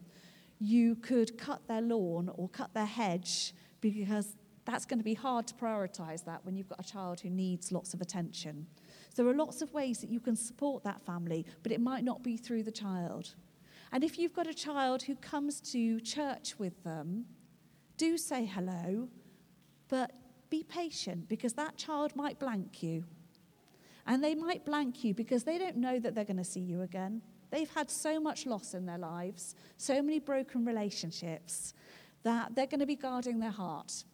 You 0.60 0.96
could 0.96 1.38
cut 1.38 1.66
their 1.66 1.80
lawn 1.80 2.30
or 2.34 2.50
cut 2.50 2.74
their 2.74 2.84
hedge 2.84 3.54
because 3.80 4.36
that's 4.66 4.84
going 4.84 4.98
to 4.98 5.04
be 5.04 5.14
hard 5.14 5.46
to 5.46 5.54
prioritize 5.54 6.26
that 6.26 6.44
when 6.44 6.54
you've 6.54 6.68
got 6.68 6.78
a 6.78 6.92
child 6.92 7.20
who 7.20 7.30
needs 7.30 7.72
lots 7.72 7.94
of 7.94 8.02
attention. 8.02 8.66
So 9.14 9.22
there 9.22 9.32
are 9.32 9.36
lots 9.36 9.62
of 9.62 9.72
ways 9.72 10.00
that 10.02 10.10
you 10.10 10.20
can 10.20 10.36
support 10.36 10.84
that 10.84 11.00
family, 11.00 11.46
but 11.62 11.72
it 11.72 11.80
might 11.80 12.04
not 12.04 12.22
be 12.22 12.36
through 12.36 12.64
the 12.64 12.70
child. 12.70 13.34
And 13.92 14.04
if 14.04 14.18
you've 14.18 14.34
got 14.34 14.46
a 14.46 14.54
child 14.54 15.04
who 15.04 15.16
comes 15.16 15.58
to 15.72 16.00
church 16.00 16.58
with 16.58 16.84
them, 16.84 17.24
do 17.96 18.18
say 18.18 18.44
hello 18.44 19.08
but 19.92 20.10
be 20.48 20.62
patient 20.62 21.28
because 21.28 21.52
that 21.52 21.76
child 21.76 22.16
might 22.16 22.38
blank 22.38 22.82
you. 22.82 23.04
And 24.06 24.24
they 24.24 24.34
might 24.34 24.64
blank 24.64 25.04
you 25.04 25.12
because 25.12 25.44
they 25.44 25.58
don't 25.58 25.76
know 25.76 25.98
that 25.98 26.14
they're 26.14 26.24
going 26.24 26.38
to 26.38 26.44
see 26.44 26.60
you 26.60 26.80
again. 26.80 27.20
They've 27.50 27.68
had 27.68 27.90
so 27.90 28.18
much 28.18 28.46
loss 28.46 28.72
in 28.72 28.86
their 28.86 28.96
lives, 28.96 29.54
so 29.76 30.00
many 30.00 30.18
broken 30.18 30.64
relationships, 30.64 31.74
that 32.22 32.54
they're 32.54 32.66
going 32.66 32.80
to 32.80 32.86
be 32.86 32.96
guarding 32.96 33.38
their 33.38 33.50
heart. 33.50 34.04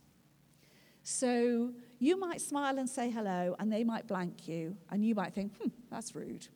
So 1.04 1.70
you 2.00 2.18
might 2.18 2.40
smile 2.40 2.76
and 2.76 2.90
say 2.90 3.08
hello, 3.08 3.54
and 3.60 3.72
they 3.72 3.84
might 3.84 4.08
blank 4.08 4.48
you, 4.48 4.76
and 4.90 5.04
you 5.04 5.14
might 5.14 5.32
think, 5.32 5.56
hmm, 5.58 5.68
that's 5.92 6.12
rude. 6.12 6.48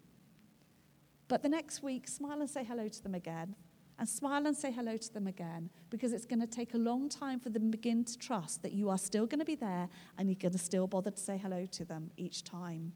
But 1.29 1.45
the 1.45 1.49
next 1.49 1.81
week, 1.81 2.09
smile 2.09 2.41
and 2.41 2.51
say 2.51 2.65
hello 2.65 2.89
to 2.89 3.03
them 3.05 3.15
again, 3.15 3.55
and 3.99 4.09
smile 4.09 4.47
and 4.47 4.57
say 4.57 4.71
hello 4.71 4.97
to 4.97 5.15
them 5.15 5.27
again 5.27 5.71
because 5.91 6.13
it's 6.13 6.27
going 6.27 6.41
to 6.41 6.47
take 6.47 6.75
a 6.75 6.79
long 6.79 7.09
time 7.09 7.39
for 7.39 7.51
them 7.51 7.71
to 7.71 7.77
begin 7.77 8.05
to 8.05 8.19
trust 8.19 8.63
that 8.63 8.73
you 8.73 8.89
are 8.89 8.99
still 8.99 9.27
going 9.27 9.39
to 9.39 9.45
be 9.45 9.55
there 9.55 9.89
and 10.19 10.29
you're 10.29 10.37
going 10.41 10.53
to 10.53 10.59
still 10.59 10.87
bother 10.87 11.11
to 11.11 11.21
say 11.21 11.39
hello 11.39 11.67
to 11.67 11.85
them 11.85 12.11
each 12.17 12.45
time. 12.45 12.93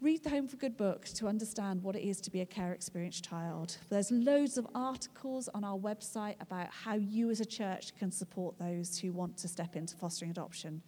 Read 0.00 0.24
the 0.24 0.30
Home 0.30 0.48
for 0.48 0.56
Good 0.56 0.76
book 0.76 1.04
to 1.14 1.28
understand 1.28 1.80
what 1.80 1.94
it 1.94 2.02
is 2.02 2.20
to 2.22 2.30
be 2.30 2.40
a 2.40 2.46
care 2.46 2.72
experienced 2.72 3.24
child. 3.24 3.76
There's 3.88 4.10
loads 4.10 4.58
of 4.58 4.66
articles 4.74 5.48
on 5.54 5.62
our 5.62 5.78
website 5.78 6.34
about 6.40 6.70
how 6.70 6.94
you 6.94 7.30
as 7.30 7.38
a 7.38 7.44
church 7.44 7.94
can 7.96 8.10
support 8.10 8.58
those 8.58 8.98
who 8.98 9.12
want 9.12 9.36
to 9.36 9.46
step 9.46 9.76
into 9.76 9.94
fostering 9.94 10.32
adoption. 10.32 10.82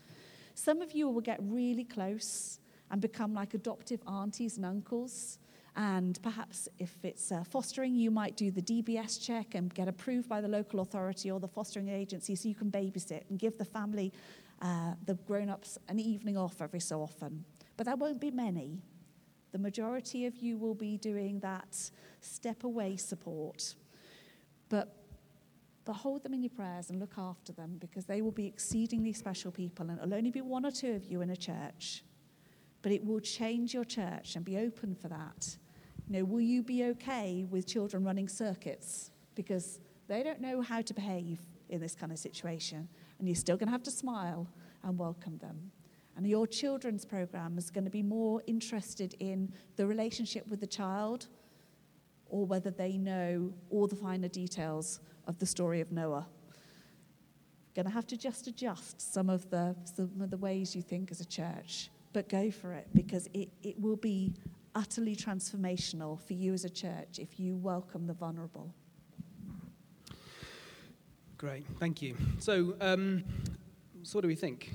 Some 0.57 0.83
of 0.83 0.92
you 0.92 1.09
will 1.09 1.20
get 1.20 1.38
really 1.42 1.85
close 1.85 2.59
and 2.90 3.00
become 3.00 3.35
like 3.35 3.55
adoptive 3.55 4.00
aunties 4.09 4.57
and 4.57 4.66
uncles 4.66 5.38
and 5.76 6.20
perhaps 6.22 6.68
if 6.78 6.96
it's 7.02 7.32
uh, 7.32 7.42
fostering, 7.44 7.96
you 7.96 8.10
might 8.10 8.37
do 8.37 8.50
the 8.50 8.62
DBS 8.62 9.20
check 9.24 9.54
and 9.54 9.74
get 9.74 9.88
approved 9.88 10.28
by 10.28 10.40
the 10.40 10.48
local 10.48 10.80
authority 10.80 11.30
or 11.30 11.40
the 11.40 11.48
fostering 11.48 11.88
agency 11.88 12.37
so 12.37 12.48
you 12.48 12.54
can 12.54 12.70
babysit 12.70 13.22
and 13.28 13.38
give 13.38 13.58
the 13.58 13.64
family, 13.64 14.12
uh, 14.62 14.92
the 15.06 15.14
grown 15.26 15.50
ups, 15.50 15.78
an 15.88 15.98
evening 15.98 16.37
off 16.37 16.62
every 16.62 16.80
so 16.80 17.02
often. 17.02 17.44
But 17.76 17.87
that 17.87 17.98
won't 17.98 18.20
be 18.20 18.30
many. 18.30 18.82
The 19.50 19.58
majority 19.58 20.26
of 20.26 20.37
you 20.37 20.58
will 20.58 20.74
be 20.74 20.96
doing 20.96 21.40
that 21.40 21.90
step 22.20 22.62
away 22.64 22.96
support. 22.96 23.74
But 24.68 24.96
But 25.84 25.94
hold 25.94 26.22
them 26.22 26.34
in 26.34 26.42
your 26.42 26.50
prayers 26.50 26.90
and 26.90 26.98
look 27.00 27.18
after 27.18 27.52
them 27.52 27.76
because 27.78 28.06
they 28.06 28.22
will 28.22 28.32
be 28.32 28.46
exceedingly 28.46 29.12
special 29.12 29.50
people, 29.52 29.90
and 29.90 29.98
it'll 29.98 30.14
only 30.14 30.30
be 30.30 30.40
one 30.40 30.64
or 30.64 30.70
two 30.70 30.92
of 30.92 31.04
you 31.04 31.20
in 31.20 31.30
a 31.30 31.37
church. 31.37 32.04
But 32.80 32.92
it 32.92 33.04
will 33.04 33.20
change 33.20 33.74
your 33.74 33.84
church 33.84 34.37
and 34.37 34.44
be 34.44 34.56
open 34.58 34.94
for 34.94 35.08
that. 35.08 35.58
You 36.06 36.18
know, 36.18 36.24
will 36.24 36.40
you 36.40 36.62
be 36.62 36.84
okay 36.84 37.46
with 37.48 37.66
children 37.66 38.04
running 38.04 38.28
circuits? 38.28 39.10
Because 39.34 39.80
they 40.06 40.22
don't 40.22 40.40
know 40.40 40.60
how 40.60 40.82
to 40.82 40.94
behave 40.94 41.40
in 41.70 41.80
this 41.80 41.94
kind 41.94 42.12
of 42.12 42.18
situation, 42.18 42.88
and 43.18 43.26
you're 43.26 43.34
still 43.34 43.56
going 43.56 43.68
to 43.68 43.72
have 43.72 43.82
to 43.84 43.90
smile 43.90 44.46
and 44.82 44.98
welcome 44.98 45.38
them. 45.38 45.70
And 46.16 46.26
your 46.26 46.46
children's 46.46 47.04
program 47.04 47.58
is 47.58 47.70
going 47.70 47.84
to 47.84 47.90
be 47.90 48.02
more 48.02 48.42
interested 48.46 49.14
in 49.18 49.52
the 49.76 49.86
relationship 49.86 50.46
with 50.46 50.60
the 50.60 50.66
child 50.66 51.26
or 52.26 52.46
whether 52.46 52.70
they 52.70 52.96
know 52.96 53.52
all 53.70 53.86
the 53.86 53.96
finer 53.96 54.28
details 54.28 55.00
of 55.26 55.38
the 55.38 55.46
story 55.46 55.80
of 55.80 55.90
Noah. 55.90 56.26
Going 57.74 57.86
to 57.86 57.92
have 57.92 58.06
to 58.08 58.16
just 58.16 58.46
adjust 58.46 59.00
some 59.12 59.28
of 59.28 59.48
the, 59.50 59.74
some 59.84 60.20
of 60.20 60.30
the 60.30 60.36
ways 60.36 60.76
you 60.76 60.82
think 60.82 61.10
as 61.10 61.20
a 61.20 61.24
church, 61.24 61.90
but 62.12 62.28
go 62.28 62.50
for 62.50 62.72
it 62.72 62.86
because 62.94 63.28
it, 63.34 63.48
it 63.62 63.80
will 63.80 63.96
be 63.96 64.32
utterly 64.74 65.14
transformational 65.14 66.20
for 66.20 66.32
you 66.32 66.52
as 66.52 66.64
a 66.64 66.70
church 66.70 67.18
if 67.18 67.38
you 67.38 67.56
welcome 67.56 68.06
the 68.06 68.12
vulnerable. 68.12 68.74
Great, 71.38 71.66
thank 71.78 72.00
you. 72.00 72.16
So, 72.38 72.76
um, 72.80 73.24
so 74.02 74.16
what 74.18 74.22
do 74.22 74.28
we 74.28 74.34
think? 74.34 74.72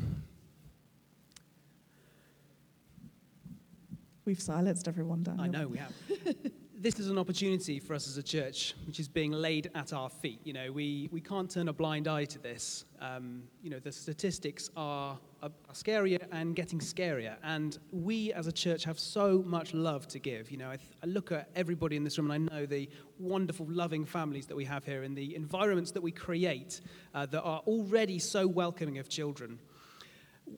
We've 4.25 4.39
silenced 4.39 4.88
everyone, 4.88 5.23
Daniel. 5.23 5.43
I 5.43 5.47
know 5.47 5.67
we 5.67 5.77
have. 5.77 5.93
this 6.81 6.97
is 6.97 7.09
an 7.09 7.17
opportunity 7.17 7.77
for 7.77 7.93
us 7.93 8.07
as 8.07 8.15
a 8.15 8.23
church, 8.23 8.73
which 8.87 9.01
is 9.01 9.09
being 9.09 9.33
laid 9.33 9.69
at 9.75 9.91
our 9.91 10.09
feet. 10.09 10.39
You 10.45 10.53
know, 10.53 10.71
we, 10.71 11.09
we 11.11 11.19
can't 11.19 11.51
turn 11.51 11.67
a 11.67 11.73
blind 11.73 12.07
eye 12.07 12.23
to 12.23 12.39
this. 12.39 12.85
Um, 13.01 13.43
you 13.61 13.69
know, 13.69 13.79
the 13.79 13.91
statistics 13.91 14.69
are, 14.77 15.17
are, 15.43 15.51
scarier 15.73 16.23
and 16.31 16.55
getting 16.55 16.79
scarier. 16.79 17.35
And 17.43 17.77
we 17.91 18.31
as 18.31 18.47
a 18.47 18.51
church 18.51 18.85
have 18.85 18.97
so 18.97 19.43
much 19.45 19.73
love 19.73 20.07
to 20.07 20.19
give. 20.19 20.51
You 20.51 20.57
know, 20.57 20.69
I, 20.69 20.77
th- 20.77 20.89
I 21.03 21.07
look 21.07 21.33
at 21.33 21.49
everybody 21.53 21.97
in 21.97 22.05
this 22.05 22.17
room 22.17 22.31
and 22.31 22.49
I 22.49 22.55
know 22.55 22.65
the 22.65 22.89
wonderful, 23.19 23.65
loving 23.69 24.05
families 24.05 24.45
that 24.45 24.55
we 24.55 24.63
have 24.63 24.85
here 24.85 25.03
and 25.03 25.17
the 25.17 25.35
environments 25.35 25.91
that 25.91 26.01
we 26.01 26.13
create 26.13 26.79
uh, 27.13 27.25
that 27.25 27.41
are 27.41 27.59
already 27.67 28.19
so 28.19 28.47
welcoming 28.47 28.99
of 28.99 29.09
children 29.09 29.59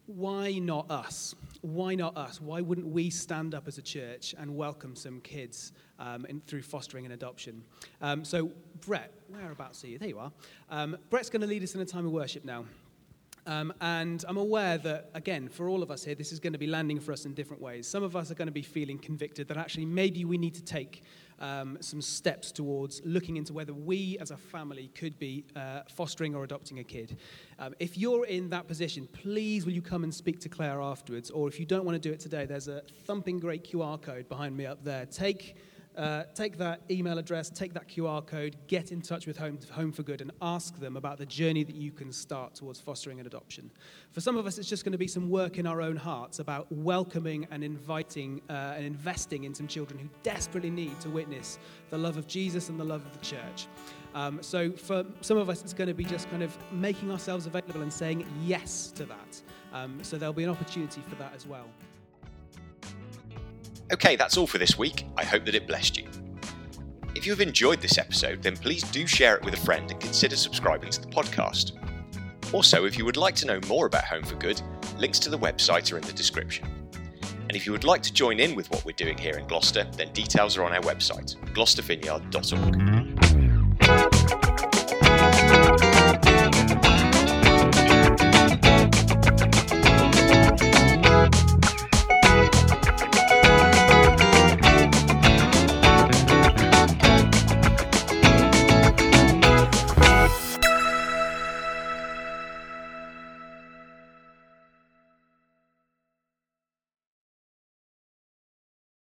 why 0.06 0.54
not 0.54 0.90
us? 0.90 1.36
Why 1.62 1.96
not 1.96 2.18
us? 2.18 2.42
Why 2.42 2.62
wouldn't 2.62 2.88
we 2.88 3.10
stand 3.10 3.54
up 3.54 3.68
as 3.68 3.78
a 3.78 3.82
church 3.82 4.34
and 4.38 4.56
welcome 4.56 4.96
some 4.96 5.22
kids 5.22 5.74
um, 6.00 6.26
in, 6.26 6.42
through 6.42 6.64
fostering 6.64 7.06
and 7.06 7.14
adoption? 7.14 7.64
Um, 8.02 8.26
so, 8.26 8.52
Brett, 8.86 9.12
whereabouts 9.30 9.84
are 9.84 9.88
you? 9.88 9.98
There 9.98 10.10
you 10.10 10.20
are. 10.20 10.32
Um, 10.70 10.98
Brett's 11.10 11.30
going 11.30 11.42
to 11.42 11.48
lead 11.48 11.64
us 11.64 11.76
in 11.76 11.82
a 11.82 11.86
time 11.86 12.06
of 12.06 12.12
worship 12.12 12.46
now. 12.46 12.66
Um, 13.48 13.74
and 13.82 14.24
I'm 14.28 14.38
aware 14.38 14.78
that, 14.80 15.10
again, 15.16 15.50
for 15.50 15.68
all 15.68 15.82
of 15.82 15.90
us 15.90 16.04
here, 16.04 16.14
this 16.14 16.32
is 16.32 16.40
going 16.40 16.54
to 16.54 16.60
be 16.60 16.68
landing 16.68 17.00
for 17.00 17.12
us 17.12 17.26
in 17.26 17.34
different 17.34 17.62
ways. 17.62 17.88
Some 17.88 18.04
of 18.04 18.16
us 18.16 18.30
are 18.30 18.36
going 18.36 18.48
to 18.48 18.52
be 18.52 18.62
feeling 18.62 19.00
convicted 19.00 19.48
that 19.48 19.58
actually 19.58 19.86
maybe 19.86 20.26
we 20.26 20.38
need 20.38 20.54
to 20.56 20.64
take 20.64 21.04
um, 21.42 21.78
some 21.82 22.02
steps 22.02 22.52
towards 22.52 23.02
looking 23.04 23.36
into 23.36 23.52
whether 23.52 23.74
we 23.74 24.18
as 24.22 24.32
a 24.32 24.38
family 24.38 24.90
could 24.96 25.20
be 25.20 25.44
uh, 25.56 25.82
fostering 25.90 26.36
or 26.36 26.44
adopting 26.44 26.80
a 26.80 26.84
kid. 26.84 27.18
Um, 27.60 27.74
if 27.80 27.98
you're 27.98 28.26
in 28.26 28.50
that 28.52 28.68
position, 28.68 29.08
please 29.12 29.66
will 29.66 29.74
you 29.74 29.82
come 29.82 30.04
and 30.04 30.14
speak 30.14 30.40
to 30.42 30.50
Claire 30.50 30.82
afterwards? 30.82 31.30
Or 31.32 31.48
if 31.48 31.60
you 31.60 31.66
don't 31.66 31.84
want 31.84 32.02
to 32.02 32.10
do 32.10 32.14
it 32.14 32.20
today, 32.20 32.46
there's 32.46 32.68
a 32.68 32.84
thumping 33.06 33.40
great 33.40 33.64
QR 33.70 34.02
code 34.02 34.30
behind 34.30 34.56
me 34.56 34.66
up 34.66 34.84
there. 34.84 35.06
Take 35.06 35.56
uh, 35.98 36.24
take 36.34 36.58
that 36.58 36.82
email 36.90 37.18
address, 37.18 37.50
take 37.50 37.74
that 37.74 37.88
QR 37.88 38.26
code, 38.26 38.56
get 38.68 38.92
in 38.92 39.02
touch 39.02 39.28
with 39.28 39.38
Home, 39.38 39.60
Home 39.72 39.92
for 39.92 40.04
Good 40.04 40.22
and 40.22 40.32
ask 40.42 40.80
them 40.80 40.96
about 40.96 41.18
the 41.18 41.26
journey 41.26 41.64
that 41.64 41.76
you 41.76 41.92
can 41.92 42.12
start 42.12 42.56
towards 42.56 42.80
fostering 42.80 43.20
an 43.20 43.26
adoption. 43.26 43.70
For 44.12 44.22
some 44.22 44.38
of 44.38 44.48
us, 44.48 44.58
it's 44.58 44.70
just 44.70 44.86
going 44.86 44.94
to 44.94 44.98
be 44.98 45.08
some 45.08 45.30
work 45.30 45.58
in 45.58 45.68
our 45.68 45.82
own 45.82 45.96
hearts 45.96 46.40
about 46.40 46.72
welcoming 46.72 47.48
and 47.52 47.64
inviting 47.64 48.42
uh, 48.50 48.74
and 48.76 48.86
investing 48.86 49.44
in 49.44 49.54
some 49.54 49.68
children 49.68 50.00
who 50.00 50.08
desperately 50.24 50.70
need 50.70 51.00
to 51.02 51.10
witness 51.10 51.60
the 51.90 51.98
love 51.98 52.18
of 52.18 52.28
Jesus 52.28 52.70
and 52.70 52.80
the 52.80 52.86
love 52.86 53.06
of 53.06 53.18
the 53.18 53.26
church. 53.26 53.68
Um, 54.14 54.42
so 54.42 54.72
for 54.72 55.06
some 55.22 55.38
of 55.38 55.50
us, 55.50 55.62
it's 55.62 55.74
going 55.74 55.88
to 55.88 55.94
be 55.94 56.04
just 56.04 56.30
kind 56.30 56.44
of 56.44 56.58
making 56.72 57.12
ourselves 57.12 57.46
available 57.46 57.82
and 57.82 57.92
saying 57.92 58.26
yes 58.44 58.92
to 58.96 59.06
that. 59.06 59.42
Um, 59.74 60.00
so 60.04 60.18
there'll 60.18 60.34
be 60.34 60.44
an 60.44 60.50
opportunity 60.50 61.02
for 61.08 61.16
that 61.16 61.34
as 61.36 61.48
well. 61.48 61.68
Okay, 63.92 64.16
that's 64.16 64.38
all 64.38 64.48
for 64.48 64.58
this 64.58 64.78
week. 64.78 65.06
I 65.18 65.26
hope 65.26 65.44
that 65.46 65.56
it 65.56 65.68
blessed 65.68 65.98
you. 65.98 66.08
If 67.14 67.26
you 67.26 67.34
have 67.34 67.42
enjoyed 67.42 67.82
this 67.82 67.98
episode, 67.98 68.42
then 68.42 68.56
please 68.56 68.84
do 68.84 69.06
share 69.06 69.36
it 69.36 69.44
with 69.44 69.54
a 69.54 69.58
friend 69.58 69.92
and 69.92 70.00
consider 70.00 70.38
subscribing 70.38 70.90
to 70.92 71.02
the 71.02 71.08
podcast. 71.08 71.74
Also, 72.54 72.86
if 72.86 72.98
you 72.98 73.04
would 73.04 73.18
like 73.18 73.36
to 73.36 73.46
know 73.46 73.60
more 73.68 73.86
about 73.86 74.06
Home 74.06 74.24
for 74.24 74.36
Good, 74.36 74.62
links 74.98 75.20
to 75.20 75.30
the 75.30 75.38
website 75.38 75.92
are 75.92 75.98
in 75.98 76.04
the 76.04 76.14
description. 76.14 76.68
And 77.24 77.56
if 77.58 77.66
you 77.66 77.74
would 77.74 77.84
like 77.84 78.02
to 78.04 78.14
join 78.14 78.40
in 78.40 78.56
with 78.56 78.72
what 78.72 78.86
we're 78.86 78.94
doing 78.94 79.18
here 79.18 79.38
in 79.38 79.46
Gloucester, 79.46 79.86
then 79.98 80.14
details 80.14 80.56
are 80.58 80.64
on 80.64 80.72
our 80.72 80.82
website, 80.82 81.36
gloucestervineyard.org. 81.54 83.11